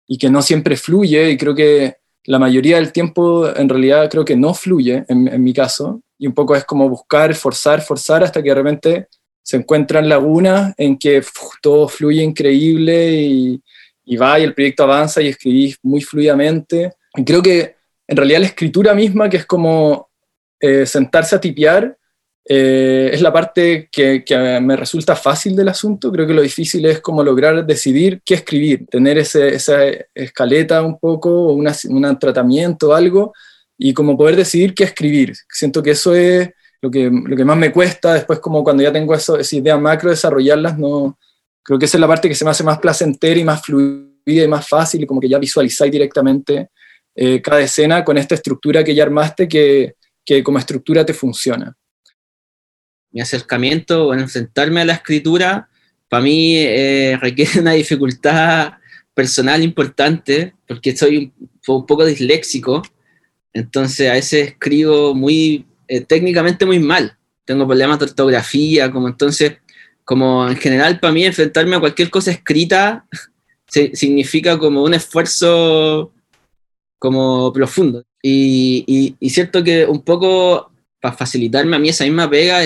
y 0.07 0.17
que 0.17 0.31
no 0.31 0.41
siempre 0.41 0.79
fluye 0.79 1.33
y 1.33 1.37
creo 1.37 1.55
que 1.55 1.97
la 2.25 2.39
mayoría 2.39 2.77
del 2.77 2.91
tiempo 2.91 3.55
en 3.55 3.69
realidad 3.69 4.09
creo 4.11 4.25
que 4.25 4.37
no 4.37 4.55
fluye 4.55 5.05
en, 5.09 5.29
en 5.29 5.45
mi 5.45 5.53
caso 5.53 6.01
y 6.17 6.27
un 6.27 6.33
poco 6.33 6.57
es 6.57 6.65
como 6.65 6.89
buscar, 6.89 7.35
forzar, 7.35 7.83
forzar 7.83 8.25
hasta 8.25 8.43
que 8.43 8.49
de 8.49 8.55
repente 8.55 9.09
se 9.43 9.59
encuentran 9.59 10.09
lagunas 10.09 10.73
en 10.79 10.97
que 10.97 11.23
todo 11.61 11.87
fluye 11.87 12.23
increíble 12.23 13.13
y, 13.13 13.63
y, 14.07 14.17
va 14.17 14.41
y 14.41 14.45
el 14.45 14.55
proyecto 14.55 14.85
avanza 14.85 15.21
y 15.21 15.29
escribís 15.29 15.77
muy 15.83 16.01
fluidamente. 16.01 16.95
Y 17.15 17.25
creo 17.25 17.43
que 17.43 17.77
en 18.09 18.17
realidad 18.17 18.41
la 18.41 18.47
escritura 18.47 18.95
misma, 18.95 19.29
que 19.29 19.37
es 19.37 19.45
como 19.45 20.09
eh, 20.61 20.87
sentarse 20.87 21.37
a 21.37 21.41
tipear, 21.41 21.99
eh, 22.45 23.11
es 23.13 23.21
la 23.21 23.33
parte 23.33 23.89
que, 23.93 24.25
que, 24.25 24.61
me 24.61 24.77
resulta 24.77 25.15
fácil 25.15 25.55
del 25.55 25.69
asunto. 25.69 26.11
Creo 26.11 26.27
que 26.27 26.35
lo 26.35 26.43
difícil 26.43 26.85
es 26.87 27.01
como 27.01 27.23
lograr 27.23 27.65
decidir 27.67 28.23
qué 28.25 28.35
escribir, 28.35 28.87
tener 28.87 29.19
esa 29.19 29.85
escaleta 30.15 30.83
un 30.83 30.99
poco, 30.99 31.53
un 31.53 32.19
tratamiento, 32.19 32.95
algo 32.95 33.33
y 33.83 33.95
como 33.95 34.17
poder 34.17 34.37
decidir 34.37 34.75
qué 34.75 34.85
escribir. 34.85 35.33
Siento 35.49 35.83
que 35.83 35.93
eso 35.93 36.15
es 36.15 36.51
lo 36.83 36.91
que, 36.91 37.11
lo 37.11 37.37
que 37.37 37.45
más 37.45 37.57
me 37.57 37.73
cuesta, 37.73 38.15
después 38.15 38.39
como 38.39 38.63
cuando 38.65 38.83
ya 38.83 38.93
tengo 38.93 39.15
eso, 39.15 39.39
esa 39.39 39.57
idea 39.57 39.79
macro, 39.79 40.11
desarrollarlas, 40.11 40.79
no, 40.79 41.19
creo 41.63 41.79
que 41.79 41.87
esa 41.87 41.97
es 41.97 42.01
la 42.01 42.09
parte 42.09 42.29
que 42.29 42.35
se 42.35 42.45
me 42.45 42.51
hace 42.51 42.65
más 42.65 42.79
placentera 42.79 43.39
y 43.39 43.45
más 43.45 43.63
fluida 43.63 44.45
y 44.45 44.49
más 44.49 44.69
fácil, 44.69 45.03
y 45.03 45.07
como 45.07 45.21
que 45.21 45.29
ya 45.29 45.39
visualizáis 45.39 45.93
directamente 45.93 46.69
eh, 47.15 47.41
cada 47.41 47.61
escena 47.61 48.05
con 48.05 48.19
esta 48.19 48.35
estructura 48.35 48.85
que 48.85 48.95
ya 48.95 49.03
armaste 49.03 49.49
que, 49.49 49.95
que 50.25 50.43
como 50.43 50.59
estructura 50.59 51.05
te 51.05 51.15
funciona. 51.15 51.75
Mi 53.13 53.21
acercamiento, 53.21 54.07
bueno, 54.07 54.23
enfrentarme 54.23 54.81
a 54.81 54.85
la 54.85 54.95
escritura, 54.95 55.69
para 56.09 56.23
mí 56.23 56.57
eh, 56.57 57.17
requiere 57.21 57.61
una 57.61 57.73
dificultad 57.73 58.75
personal 59.15 59.63
importante, 59.63 60.55
porque 60.67 60.97
soy 60.97 61.33
un 61.67 61.87
poco 61.87 62.05
disléxico, 62.05 62.83
entonces 63.53 64.09
a 64.09 64.15
veces 64.15 64.49
escribo 64.49 65.15
muy 65.15 65.67
eh, 65.89 66.01
técnicamente 66.01 66.65
muy 66.67 66.79
mal. 66.79 67.17
Tengo 67.45 67.67
problemas 67.67 67.99
de 67.99 68.05
ortografía, 68.07 68.91
como 68.91 69.09
entonces, 69.09 69.59
como 70.05 70.49
en 70.49 70.57
general 70.57 71.01
para 71.01 71.13
mí 71.13 71.25
enfrentarme 71.25 71.77
a 71.77 71.81
cualquier 71.81 72.11
cosa 72.11 72.31
escrita 72.31 73.07
significa 73.67 74.59
como 74.59 74.83
un 74.83 74.95
esfuerzo 74.95 76.13
como 76.99 77.53
profundo. 77.53 78.05
Y, 78.23 79.17
y, 79.19 79.31
cierto 79.31 79.65
que 79.65 79.87
un 79.87 80.03
poco 80.03 80.71
para 81.01 81.17
facilitarme 81.17 81.77
a 81.77 81.79
mí 81.79 81.89
esa 81.89 82.05
misma 82.05 82.29
pega 82.29 82.61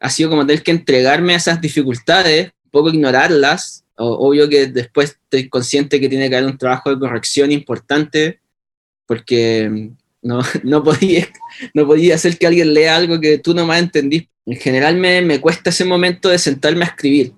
ha 0.00 0.10
sido 0.10 0.30
como 0.30 0.46
tener 0.46 0.62
que 0.62 0.70
entregarme 0.70 1.34
a 1.34 1.36
esas 1.36 1.60
dificultades, 1.60 2.52
un 2.64 2.70
poco 2.70 2.90
ignorarlas. 2.90 3.84
obvio 3.96 4.48
que 4.48 4.66
después 4.66 5.18
estoy 5.22 5.48
consciente 5.48 6.00
que 6.00 6.08
tiene 6.08 6.28
que 6.28 6.36
haber 6.36 6.50
un 6.50 6.58
trabajo 6.58 6.90
de 6.90 6.98
corrección 6.98 7.50
importante, 7.52 8.40
porque 9.06 9.90
no, 10.22 10.40
no, 10.64 10.84
podía, 10.84 11.28
no 11.74 11.86
podía 11.86 12.16
hacer 12.16 12.38
que 12.38 12.46
alguien 12.46 12.74
lea 12.74 12.96
algo 12.96 13.20
que 13.20 13.38
tú 13.38 13.54
nomás 13.54 13.80
entendís. 13.80 14.28
En 14.44 14.56
general 14.56 14.96
me, 14.96 15.22
me 15.22 15.40
cuesta 15.40 15.70
ese 15.70 15.84
momento 15.84 16.28
de 16.28 16.38
sentarme 16.38 16.84
a 16.84 16.88
escribir. 16.88 17.32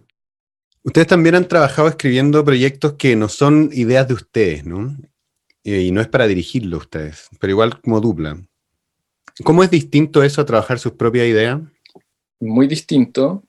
Ustedes 0.83 1.07
también 1.07 1.35
han 1.35 1.49
trabajado 1.49 1.88
escribiendo 1.88 2.45
proyectos 2.45 2.95
que 2.95 3.17
no 3.17 3.29
son 3.29 3.71
ideas 3.73 4.09
de 4.09 4.15
ustedes, 4.15 4.65
¿no? 4.65 4.97
Eh, 5.65 5.83
y 5.83 5.91
no 5.91 6.00
es 6.00 6.09
para 6.09 6.27
dirigirlo 6.27 6.79
ustedes, 6.79 7.29
pero 7.38 7.50
igual 7.50 7.81
como 7.81 8.00
dupla. 8.00 8.38
¿Cómo 9.45 9.62
es 9.62 9.71
distinto 9.71 10.23
eso 10.23 10.41
a 10.41 10.47
trabajar 10.47 10.79
sus 10.79 10.93
propias 10.93 11.27
ideas? 11.27 11.61
Muy 12.40 12.66
distinto. 12.66 13.42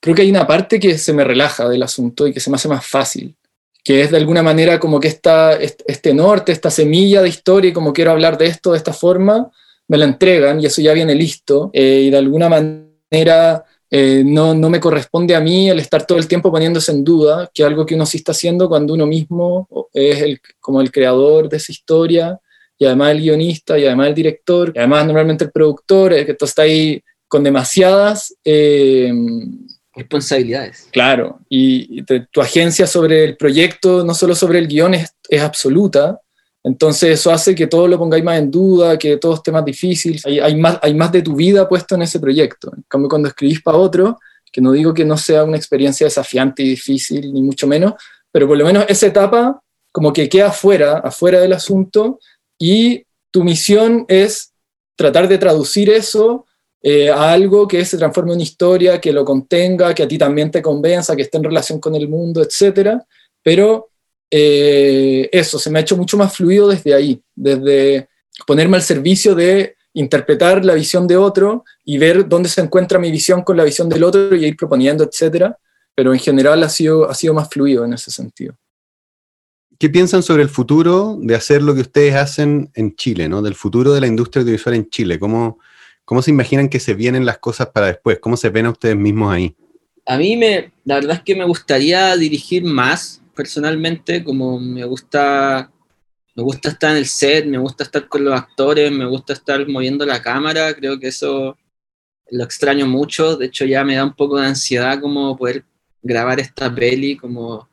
Creo 0.00 0.14
que 0.14 0.22
hay 0.22 0.30
una 0.30 0.46
parte 0.46 0.78
que 0.78 0.96
se 0.98 1.12
me 1.12 1.24
relaja 1.24 1.68
del 1.68 1.82
asunto 1.82 2.26
y 2.26 2.32
que 2.32 2.40
se 2.40 2.50
me 2.50 2.56
hace 2.56 2.68
más 2.68 2.86
fácil 2.86 3.36
que 3.88 4.02
es 4.02 4.10
de 4.10 4.18
alguna 4.18 4.42
manera 4.42 4.78
como 4.78 5.00
que 5.00 5.08
esta, 5.08 5.54
este 5.54 6.12
norte, 6.12 6.52
esta 6.52 6.70
semilla 6.70 7.22
de 7.22 7.30
historia, 7.30 7.70
y 7.70 7.72
como 7.72 7.94
quiero 7.94 8.10
hablar 8.10 8.36
de 8.36 8.44
esto 8.44 8.72
de 8.72 8.76
esta 8.76 8.92
forma, 8.92 9.50
me 9.88 9.96
la 9.96 10.04
entregan 10.04 10.60
y 10.60 10.66
eso 10.66 10.82
ya 10.82 10.92
viene 10.92 11.14
listo, 11.14 11.70
eh, 11.72 12.02
y 12.02 12.10
de 12.10 12.18
alguna 12.18 12.50
manera 12.50 13.64
eh, 13.90 14.22
no, 14.26 14.52
no, 14.52 14.68
me 14.68 14.78
corresponde 14.78 15.34
a 15.34 15.40
mí 15.40 15.70
el 15.70 15.78
estar 15.78 16.06
todo 16.06 16.18
el 16.18 16.28
tiempo 16.28 16.50
poniéndose 16.50 16.92
en 16.92 17.02
duda, 17.02 17.50
que 17.54 17.64
algo 17.64 17.86
que 17.86 17.94
uno 17.94 18.04
sí 18.04 18.18
está 18.18 18.32
haciendo 18.32 18.68
cuando 18.68 18.92
uno 18.92 19.06
mismo 19.06 19.66
es 19.94 20.20
el, 20.20 20.40
como 20.60 20.82
el 20.82 20.92
creador 20.92 21.48
de 21.48 21.56
esa 21.56 21.72
historia, 21.72 22.38
y 22.76 22.84
además 22.84 23.12
el 23.12 23.22
guionista, 23.22 23.78
y 23.78 23.86
además 23.86 24.08
el 24.08 24.14
director, 24.14 24.72
y 24.74 24.78
además 24.78 25.06
normalmente 25.06 25.44
el 25.44 25.50
productor, 25.50 26.14
que 26.26 26.36
está 26.38 26.62
ahí 26.62 27.02
con 27.28 27.44
demasiadas... 27.44 28.34
Eh, 28.44 29.12
responsabilidades. 29.98 30.88
Claro, 30.92 31.40
y, 31.48 32.02
tu 32.02 32.40
agencia 32.40 32.86
sobre 32.86 33.24
el 33.24 33.36
proyecto, 33.36 34.04
no 34.04 34.14
solo 34.14 34.34
sobre 34.34 34.60
el 34.60 34.68
guion, 34.68 34.94
es, 34.94 35.12
absoluta. 35.42 36.20
Entonces 36.64 37.18
eso 37.18 37.30
hace 37.30 37.54
que 37.54 37.66
todo 37.66 37.88
lo 37.88 37.98
pongáis 37.98 38.24
más 38.24 38.38
en 38.38 38.50
duda, 38.50 38.98
que 38.98 39.16
todo 39.16 39.34
esté 39.34 39.50
más 39.52 39.64
difícil. 39.64 40.20
Hay, 40.24 40.38
hay, 40.38 40.56
más, 40.56 40.78
hay 40.82 40.94
más 40.94 41.12
de 41.12 41.22
tu 41.22 41.34
vida 41.34 41.68
puesto 41.68 41.94
en 41.94 42.02
ese 42.02 42.20
proyecto. 42.20 42.72
En 42.76 42.84
cambio, 42.88 43.08
cuando 43.08 43.28
escribís 43.28 43.60
para 43.60 43.78
otro, 43.78 44.18
que 44.50 44.60
no 44.60 44.72
digo 44.72 44.94
que 44.94 45.04
no 45.04 45.16
sea 45.16 45.44
una 45.44 45.56
experiencia 45.56 46.06
desafiante 46.06 46.62
y 46.62 46.70
difícil, 46.70 47.32
ni 47.32 47.42
mucho 47.42 47.66
menos, 47.66 47.94
pero 48.30 48.46
por 48.46 48.56
lo 48.56 48.64
menos 48.64 48.84
esa 48.88 49.06
etapa 49.06 49.60
como 49.92 50.12
que 50.12 50.28
queda 50.28 50.48
afuera, 50.48 50.98
afuera 50.98 51.40
del 51.40 51.52
asunto, 51.52 52.20
y 52.58 53.04
tu 53.30 53.44
misión 53.44 54.04
es 54.08 54.52
tratar 54.96 55.28
de 55.28 55.38
traducir 55.38 55.90
eso 55.90 56.46
eh, 56.82 57.10
a 57.10 57.32
algo 57.32 57.66
que 57.66 57.84
se 57.84 57.98
transforme 57.98 58.30
en 58.30 58.36
una 58.36 58.42
historia, 58.42 59.00
que 59.00 59.12
lo 59.12 59.24
contenga, 59.24 59.94
que 59.94 60.04
a 60.04 60.08
ti 60.08 60.16
también 60.16 60.50
te 60.50 60.62
convenza, 60.62 61.16
que 61.16 61.22
esté 61.22 61.38
en 61.38 61.44
relación 61.44 61.80
con 61.80 61.94
el 61.94 62.08
mundo, 62.08 62.42
etc. 62.42 62.98
Pero 63.42 63.90
eh, 64.30 65.28
eso, 65.32 65.58
se 65.58 65.70
me 65.70 65.78
ha 65.78 65.82
hecho 65.82 65.96
mucho 65.96 66.16
más 66.16 66.34
fluido 66.36 66.68
desde 66.68 66.94
ahí, 66.94 67.20
desde 67.34 68.08
ponerme 68.46 68.76
al 68.76 68.82
servicio 68.82 69.34
de 69.34 69.76
interpretar 69.94 70.64
la 70.64 70.74
visión 70.74 71.08
de 71.08 71.16
otro 71.16 71.64
y 71.84 71.98
ver 71.98 72.28
dónde 72.28 72.48
se 72.48 72.60
encuentra 72.60 72.98
mi 72.98 73.10
visión 73.10 73.42
con 73.42 73.56
la 73.56 73.64
visión 73.64 73.88
del 73.88 74.04
otro 74.04 74.36
y 74.36 74.44
ir 74.44 74.56
proponiendo, 74.56 75.02
etc. 75.04 75.52
Pero 75.94 76.12
en 76.12 76.20
general 76.20 76.62
ha 76.62 76.68
sido, 76.68 77.10
ha 77.10 77.14
sido 77.14 77.34
más 77.34 77.48
fluido 77.48 77.84
en 77.84 77.94
ese 77.94 78.10
sentido. 78.10 78.54
¿qué 79.78 79.88
piensan 79.88 80.22
sobre 80.22 80.42
el 80.42 80.48
futuro 80.48 81.16
de 81.20 81.34
hacer 81.34 81.62
lo 81.62 81.74
que 81.74 81.82
ustedes 81.82 82.14
hacen 82.16 82.70
en 82.74 82.96
Chile, 82.96 83.28
¿no? 83.28 83.42
del 83.42 83.54
futuro 83.54 83.92
de 83.92 84.00
la 84.00 84.06
industria 84.06 84.42
audiovisual 84.42 84.74
en 84.74 84.90
Chile? 84.90 85.18
¿Cómo, 85.18 85.58
¿Cómo 86.08 86.22
se 86.22 86.30
imaginan 86.30 86.70
que 86.70 86.80
se 86.80 86.94
vienen 86.94 87.26
las 87.26 87.36
cosas 87.36 87.66
para 87.66 87.88
después? 87.88 88.18
¿Cómo 88.18 88.38
se 88.38 88.48
ven 88.48 88.64
a 88.64 88.70
ustedes 88.70 88.96
mismos 88.96 89.30
ahí? 89.30 89.54
A 90.06 90.16
mí 90.16 90.38
me, 90.38 90.72
la 90.86 90.94
verdad 90.94 91.16
es 91.16 91.22
que 91.22 91.36
me 91.36 91.44
gustaría 91.44 92.16
dirigir 92.16 92.64
más 92.64 93.20
personalmente, 93.36 94.24
como 94.24 94.58
me 94.58 94.86
gusta, 94.86 95.70
me 96.34 96.42
gusta 96.42 96.70
estar 96.70 96.92
en 96.92 96.96
el 96.96 97.04
set, 97.04 97.44
me 97.44 97.58
gusta 97.58 97.84
estar 97.84 98.08
con 98.08 98.24
los 98.24 98.32
actores, 98.32 98.90
me 98.90 99.04
gusta 99.04 99.34
estar 99.34 99.68
moviendo 99.68 100.06
la 100.06 100.22
cámara, 100.22 100.72
creo 100.72 100.98
que 100.98 101.08
eso 101.08 101.58
lo 102.30 102.42
extraño 102.42 102.86
mucho, 102.86 103.36
de 103.36 103.44
hecho 103.44 103.66
ya 103.66 103.84
me 103.84 103.96
da 103.96 104.04
un 104.04 104.14
poco 104.14 104.40
de 104.40 104.46
ansiedad 104.46 104.98
como 105.02 105.36
poder 105.36 105.62
grabar 106.00 106.40
esta 106.40 106.74
peli, 106.74 107.18
como 107.18 107.68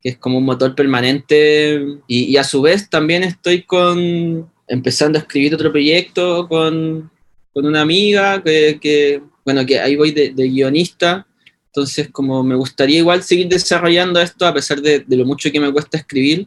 que 0.00 0.08
es 0.08 0.18
como 0.18 0.38
un 0.38 0.44
motor 0.44 0.74
permanente 0.74 1.80
y, 2.08 2.36
a 2.36 2.42
su 2.42 2.60
vez 2.60 2.90
también 2.90 3.22
estoy 3.22 3.62
con 3.62 4.50
empezando 4.66 5.16
a 5.16 5.22
escribir 5.22 5.54
otro 5.54 5.70
proyecto 5.70 6.48
con, 6.48 7.11
con 7.52 7.66
una 7.66 7.82
amiga 7.82 8.42
que, 8.42 9.22
bueno, 9.44 9.64
que 9.66 9.80
ahí 9.80 9.96
voy 9.96 10.10
de, 10.12 10.30
guionista 10.30 11.26
entonces, 11.72 12.10
como 12.12 12.42
me 12.42 12.54
gustaría 12.54 12.98
igual 12.98 13.22
seguir 13.22 13.48
desarrollando 13.48 14.20
esto, 14.20 14.46
a 14.46 14.52
pesar 14.52 14.82
de, 14.82 15.06
lo 15.08 15.24
mucho 15.24 15.50
que 15.50 15.58
me 15.58 15.72
cuesta 15.72 15.96
escribir, 15.96 16.46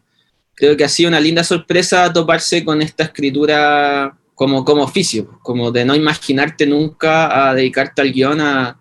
creo 0.53 0.77
que 0.77 0.83
ha 0.83 0.89
sido 0.89 1.09
una 1.09 1.19
linda 1.19 1.43
sorpresa 1.43 2.13
toparse 2.13 2.63
con 2.63 2.79
esta 2.83 3.05
escritura 3.05 4.15
como, 4.35 4.63
como 4.63 4.83
oficio, 4.83 5.39
como 5.41 5.71
de 5.71 5.83
no 5.83 5.95
imaginarte 5.95 6.67
nunca 6.67 7.50
a 7.50 7.55
dedicarte 7.55 8.03
al 8.03 8.13
guion, 8.13 8.39
a, 8.39 8.79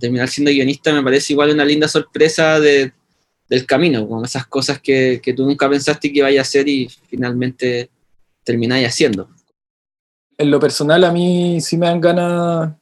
terminar 0.00 0.28
siendo 0.28 0.50
guionista, 0.50 0.92
me 0.92 1.02
parece 1.02 1.32
igual 1.32 1.50
una 1.52 1.64
linda 1.64 1.86
sorpresa 1.86 2.58
de, 2.58 2.92
del 3.48 3.64
camino, 3.64 4.06
como 4.08 4.24
esas 4.24 4.48
cosas 4.48 4.80
que, 4.80 5.20
que 5.22 5.32
tú 5.32 5.46
nunca 5.46 5.70
pensaste 5.70 6.12
que 6.12 6.18
iba 6.18 6.28
a 6.28 6.40
hacer 6.40 6.68
y 6.68 6.90
finalmente 7.08 7.88
termináis 8.42 8.88
haciendo. 8.88 9.30
En 10.38 10.50
lo 10.50 10.60
personal, 10.60 11.02
a 11.02 11.12
mí 11.12 11.60
sí 11.60 11.76
me 11.76 11.86
dan 11.86 12.00
ganas 12.00 12.72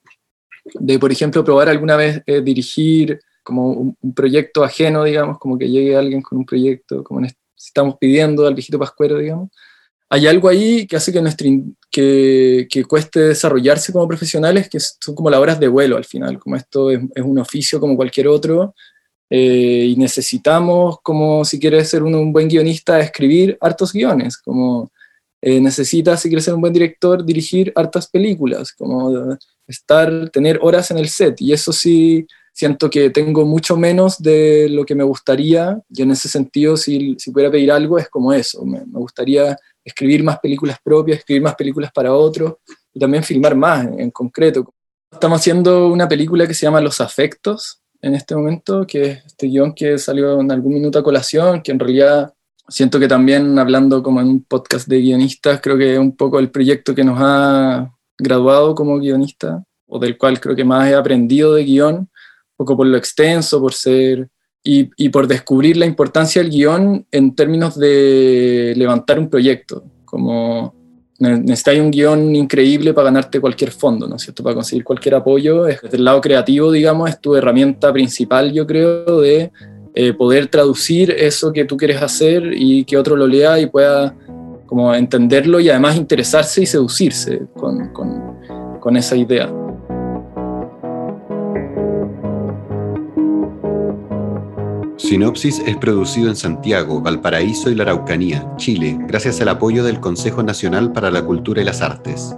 de, 0.75 0.99
por 0.99 1.11
ejemplo, 1.11 1.43
probar 1.43 1.69
alguna 1.69 1.97
vez 1.97 2.23
eh, 2.27 2.43
dirigir 2.43 3.19
como 3.43 3.71
un, 3.71 3.97
proyecto 4.15 4.63
ajeno, 4.63 5.05
digamos, 5.05 5.39
como 5.39 5.57
que 5.57 5.69
llegue 5.69 5.97
alguien 5.97 6.21
con 6.21 6.39
un 6.39 6.45
proyecto, 6.45 7.03
como 7.03 7.27
estamos 7.57 7.97
pidiendo 7.99 8.47
al 8.47 8.55
viejito 8.55 8.79
Pascuero, 8.79 9.19
digamos. 9.19 9.51
Hay 10.09 10.27
algo 10.27 10.49
ahí 10.49 10.87
que 10.87 10.97
hace 10.97 11.13
que, 11.13 11.23
nuestro, 11.23 11.49
que, 11.91 12.67
que, 12.71 12.85
cueste 12.85 13.21
desarrollarse 13.21 13.93
como 13.93 14.07
profesionales, 14.07 14.69
que 14.69 14.79
son 14.79 15.15
como 15.15 15.31
las 15.31 15.41
horas 15.41 15.59
de 15.59 15.69
vuelo 15.69 15.97
al 15.97 16.05
final, 16.05 16.39
como 16.39 16.57
esto 16.57 16.91
es, 16.91 17.01
un 17.23 17.39
oficio 17.39 17.81
como 17.81 17.97
cualquier 17.97 18.29
otro, 18.29 18.75
eh, 19.31 19.87
y 19.89 19.97
necesitamos, 19.97 20.99
como 21.03 21.45
si 21.45 21.59
quieres 21.59 21.89
ser 21.89 22.03
un 22.03 22.33
buen 22.33 22.49
guionista, 22.49 23.01
escribir 23.01 23.57
hartos 23.61 23.93
guiones, 23.93 24.37
como 24.37 24.91
eh, 25.49 25.61
necesitas, 25.61 26.21
si 26.21 26.29
quieres 26.29 26.45
ser 26.45 26.55
un 26.55 26.61
buen 26.61 26.73
director, 26.73 27.25
dirigir 27.25 27.73
hartas 27.76 28.09
películas, 28.09 28.73
como 28.73 29.38
estar, 29.69 30.29
tener 30.31 30.59
horas 30.61 30.91
en 30.91 30.99
el 30.99 31.09
set. 31.09 31.41
Y 31.41 31.53
eso 31.53 31.73
sí, 31.73 32.26
siento 32.53 32.91
que 32.91 33.11
tengo 33.11 33.47
mucho 33.47 33.76
menos 33.76 34.19
de 34.19 34.69
lo 34.69 34.85
que 34.85 34.97
me 34.97 35.05
gustaría. 35.05 35.81
Y 35.88 36.03
en 36.03 36.11
ese 36.11 36.29
sentido, 36.29 36.76
si, 36.76 37.15
si 37.21 37.31
pudiera 37.31 37.53
pedir 37.53 37.71
algo, 37.71 37.97
es 37.97 38.09
como 38.09 38.33
eso. 38.33 38.65
Me, 38.65 38.81
gustaría 38.87 39.57
escribir 39.85 40.25
más 40.25 40.41
películas 40.41 40.79
propias, 40.83 41.19
escribir 41.19 41.43
más 41.43 41.55
películas 41.55 41.93
para 41.93 42.12
otros 42.12 42.55
y 42.93 42.99
también 42.99 43.23
filmar 43.23 43.55
más 43.55 43.87
en, 43.87 44.11
concreto. 44.11 44.69
Estamos 45.12 45.38
haciendo 45.38 45.87
una 45.87 46.09
película 46.09 46.49
que 46.49 46.55
se 46.55 46.67
llama 46.67 46.81
Los 46.81 47.00
Afectos 47.00 47.83
en 48.03 48.17
este 48.17 48.35
momento, 48.35 48.85
que 48.85 49.03
es 49.03 49.26
este 49.26 49.47
guion 49.47 49.73
que 49.75 49.97
salió 49.97 50.41
en 50.41 50.50
algún 50.50 50.75
minuto 50.75 50.99
a 50.99 51.05
colación, 51.05 51.62
que 51.62 51.71
en 51.71 51.79
realidad 51.79 52.33
siento 52.68 52.99
que 52.99 53.08
también 53.08 53.58
hablando 53.58 54.02
como 54.02 54.20
en 54.20 54.28
un 54.28 54.42
podcast 54.42 54.88
de 54.88 55.00
guionistas, 55.00 55.61
creo 55.61 55.78
que 55.78 55.94
es 55.94 55.99
un 55.99 56.16
poco 56.16 56.38
el 56.38 56.50
proyecto 56.50 56.94
que 56.94 57.04
nos 57.04 57.18
ha 57.20 57.92
graduado 58.18 58.75
como 58.75 58.99
guionista, 58.99 59.64
o 59.87 59.99
del 59.99 60.16
cual 60.16 60.40
creo 60.40 60.56
que 60.56 60.64
más 60.64 60.88
he 60.88 60.94
aprendido 60.94 61.55
de 61.55 61.64
guion, 61.64 61.94
un 61.96 62.09
poco 62.57 62.76
por 62.76 62.87
lo 62.87 62.96
extenso, 62.96 63.61
por 63.61 63.74
ser, 63.74 64.29
y, 64.62 64.90
y 64.96 65.11
por 65.11 65.29
descubrir 65.29 65.76
la 65.76 65.87
importancia 65.87 66.42
del 66.42 66.50
guion 66.50 67.07
en 67.11 67.35
términos 67.35 67.79
de 67.79 68.74
levantar 68.76 69.18
un 69.18 69.31
proyecto, 69.31 69.85
como 70.05 70.74
necesitas 71.18 71.79
un 71.79 71.90
guion 71.90 72.37
increíble 72.37 72.92
para 72.92 73.07
ganarte 73.07 73.40
cualquier 73.40 73.70
fondo, 73.70 74.07
¿no 74.07 74.16
es 74.16 74.22
cierto? 74.22 74.42
Para 74.42 74.55
conseguir 74.55 74.85
cualquier 74.85 75.14
apoyo. 75.14 75.64
Desde 75.64 75.96
el 75.96 76.05
lado 76.05 76.20
creativo, 76.20 76.70
digamos, 76.70 77.09
es 77.09 77.20
tu 77.20 77.35
herramienta 77.37 77.92
principal, 77.92 78.52
yo 78.52 78.66
creo, 78.66 79.20
de 79.20 79.50
eh, 79.98 80.12
poder 80.12 80.48
traducir 80.48 81.11
eso 81.11 81.54
que 81.54 81.64
tú 81.64 81.78
quieres 81.78 82.02
hacer 82.02 82.52
y 82.52 82.85
que 82.85 82.98
otro 82.98 83.16
lo 83.16 83.26
lea 83.26 83.59
y 83.59 83.64
pueda 83.64 84.14
como 84.66 84.94
entenderlo 84.94 85.59
y 85.59 85.70
además 85.70 85.96
interesarse 85.96 86.62
y 86.62 86.66
seducirse 86.66 87.46
con, 87.54 87.94
con, 87.94 88.37
con 88.78 88.96
esa 88.98 89.16
idea. 89.16 89.50
Sinopsis 94.98 95.62
es 95.66 95.76
producido 95.78 96.28
en 96.28 96.37
Santiago, 96.37 97.00
Valparaíso 97.00 97.70
y 97.70 97.74
la 97.74 97.85
Araucanía, 97.85 98.46
Chile, 98.56 98.98
gracias 99.09 99.40
al 99.40 99.48
apoyo 99.48 99.82
del 99.82 100.00
Consejo 100.00 100.42
Nacional 100.42 100.92
para 100.92 101.11
la 101.11 101.24
Cultura 101.24 101.62
y 101.62 101.64
las 101.64 101.80
Artes. 101.80 102.37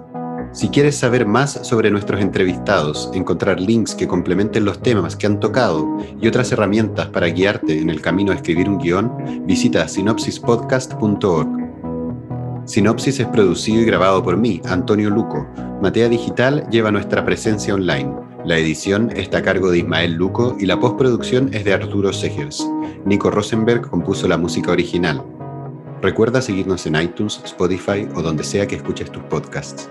Si 0.52 0.70
quieres 0.70 0.96
saber 0.96 1.26
más 1.26 1.60
sobre 1.62 1.90
nuestros 1.90 2.20
entrevistados, 2.20 3.10
encontrar 3.12 3.60
links 3.60 3.94
que 3.94 4.08
complementen 4.08 4.64
los 4.64 4.80
temas 4.80 5.14
que 5.14 5.26
han 5.26 5.40
tocado 5.40 5.86
y 6.20 6.26
otras 6.26 6.50
herramientas 6.52 7.08
para 7.08 7.28
guiarte 7.28 7.78
en 7.78 7.90
el 7.90 8.00
camino 8.00 8.32
a 8.32 8.34
escribir 8.34 8.68
un 8.68 8.78
guion, 8.78 9.44
visita 9.46 9.86
sinopsispodcast.org. 9.86 11.48
Sinopsis 12.64 13.20
es 13.20 13.26
producido 13.28 13.82
y 13.82 13.84
grabado 13.84 14.22
por 14.22 14.36
mí, 14.36 14.60
Antonio 14.64 15.10
Luco. 15.10 15.46
Matea 15.82 16.08
Digital 16.08 16.66
lleva 16.70 16.90
nuestra 16.90 17.24
presencia 17.24 17.74
online. 17.74 18.14
La 18.44 18.56
edición 18.56 19.10
está 19.14 19.38
a 19.38 19.42
cargo 19.42 19.70
de 19.70 19.78
Ismael 19.78 20.14
Luco 20.14 20.56
y 20.58 20.66
la 20.66 20.80
postproducción 20.80 21.50
es 21.52 21.64
de 21.64 21.74
Arturo 21.74 22.12
Segers. 22.12 22.66
Nico 23.04 23.30
Rosenberg 23.30 23.88
compuso 23.88 24.26
la 24.28 24.38
música 24.38 24.72
original. 24.72 25.22
Recuerda 26.00 26.40
seguirnos 26.40 26.86
en 26.86 26.96
iTunes, 26.96 27.40
Spotify 27.44 28.06
o 28.14 28.22
donde 28.22 28.44
sea 28.44 28.66
que 28.66 28.76
escuches 28.76 29.10
tus 29.10 29.22
podcasts. 29.24 29.90